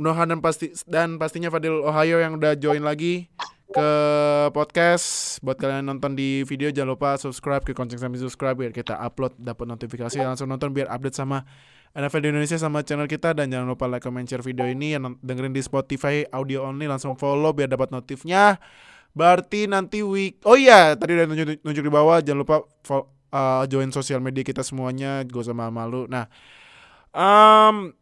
[0.00, 3.28] Nohan dan pasti dan pastinya Fadil Ohio yang udah join lagi
[3.72, 3.90] ke
[4.52, 5.40] podcast.
[5.40, 9.32] Buat kalian nonton di video jangan lupa subscribe ke Konceng sambil subscribe biar kita upload
[9.40, 11.48] dapat notifikasi langsung nonton biar update sama
[11.96, 15.16] NFL di Indonesia sama channel kita dan jangan lupa like, comment, share video ini yang
[15.24, 18.60] dengerin di Spotify audio only langsung follow biar dapat notifnya.
[19.12, 23.64] Berarti nanti week Oh iya, tadi udah nunjuk, nunjuk di bawah jangan lupa fo- uh,
[23.68, 26.08] join sosial media kita semuanya, gak usah malu-malu.
[26.08, 26.28] Nah,
[27.12, 27.92] um,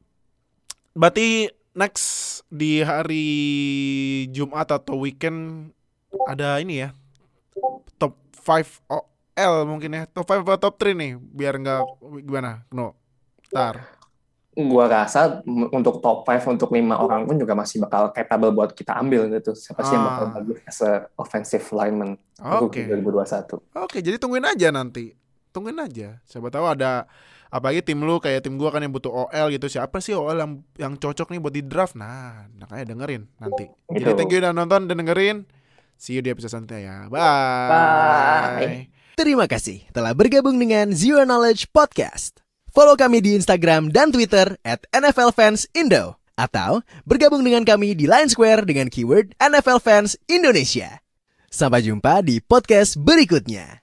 [0.94, 3.26] berarti next di hari
[4.34, 5.70] Jumat atau weekend
[6.26, 6.90] ada ini ya.
[7.96, 10.02] Top 5 OL mungkin ya.
[10.10, 11.80] Top 5 atau top 3 nih biar nggak
[12.26, 12.66] gimana?
[12.74, 12.98] No.
[13.50, 13.98] Ntar.
[14.50, 15.40] Gua rasa
[15.70, 19.54] untuk top 5 untuk lima orang pun juga masih bakal capable buat kita ambil gitu.
[19.54, 20.32] Siapa sih yang bakal Ah.
[20.42, 23.62] bagus as a offensive lineman rookie 2021.
[23.78, 25.14] Oke, jadi tungguin aja nanti.
[25.54, 26.18] Tungguin aja.
[26.26, 27.06] Siapa tahu ada
[27.50, 29.66] apalagi tim lu kayak tim gua kan yang butuh OL gitu.
[29.66, 31.94] Siapa sih OL yang yang cocok nih buat di draft?
[31.94, 33.66] Nah, makanya dengerin nanti.
[33.90, 34.10] Jadi Gitu.
[34.16, 35.44] thank you udah nonton dan dengerin.
[35.94, 36.96] See you di episode selanjutnya ya.
[37.12, 37.68] Bye.
[37.68, 38.80] Bye.
[39.14, 42.40] Terima kasih telah bergabung dengan Zero Knowledge Podcast.
[42.72, 46.16] Follow kami di Instagram dan Twitter at NFL Fans Indo.
[46.40, 51.04] Atau bergabung dengan kami di Line Square dengan keyword NFL Fans Indonesia.
[51.52, 53.79] Sampai jumpa di podcast berikutnya.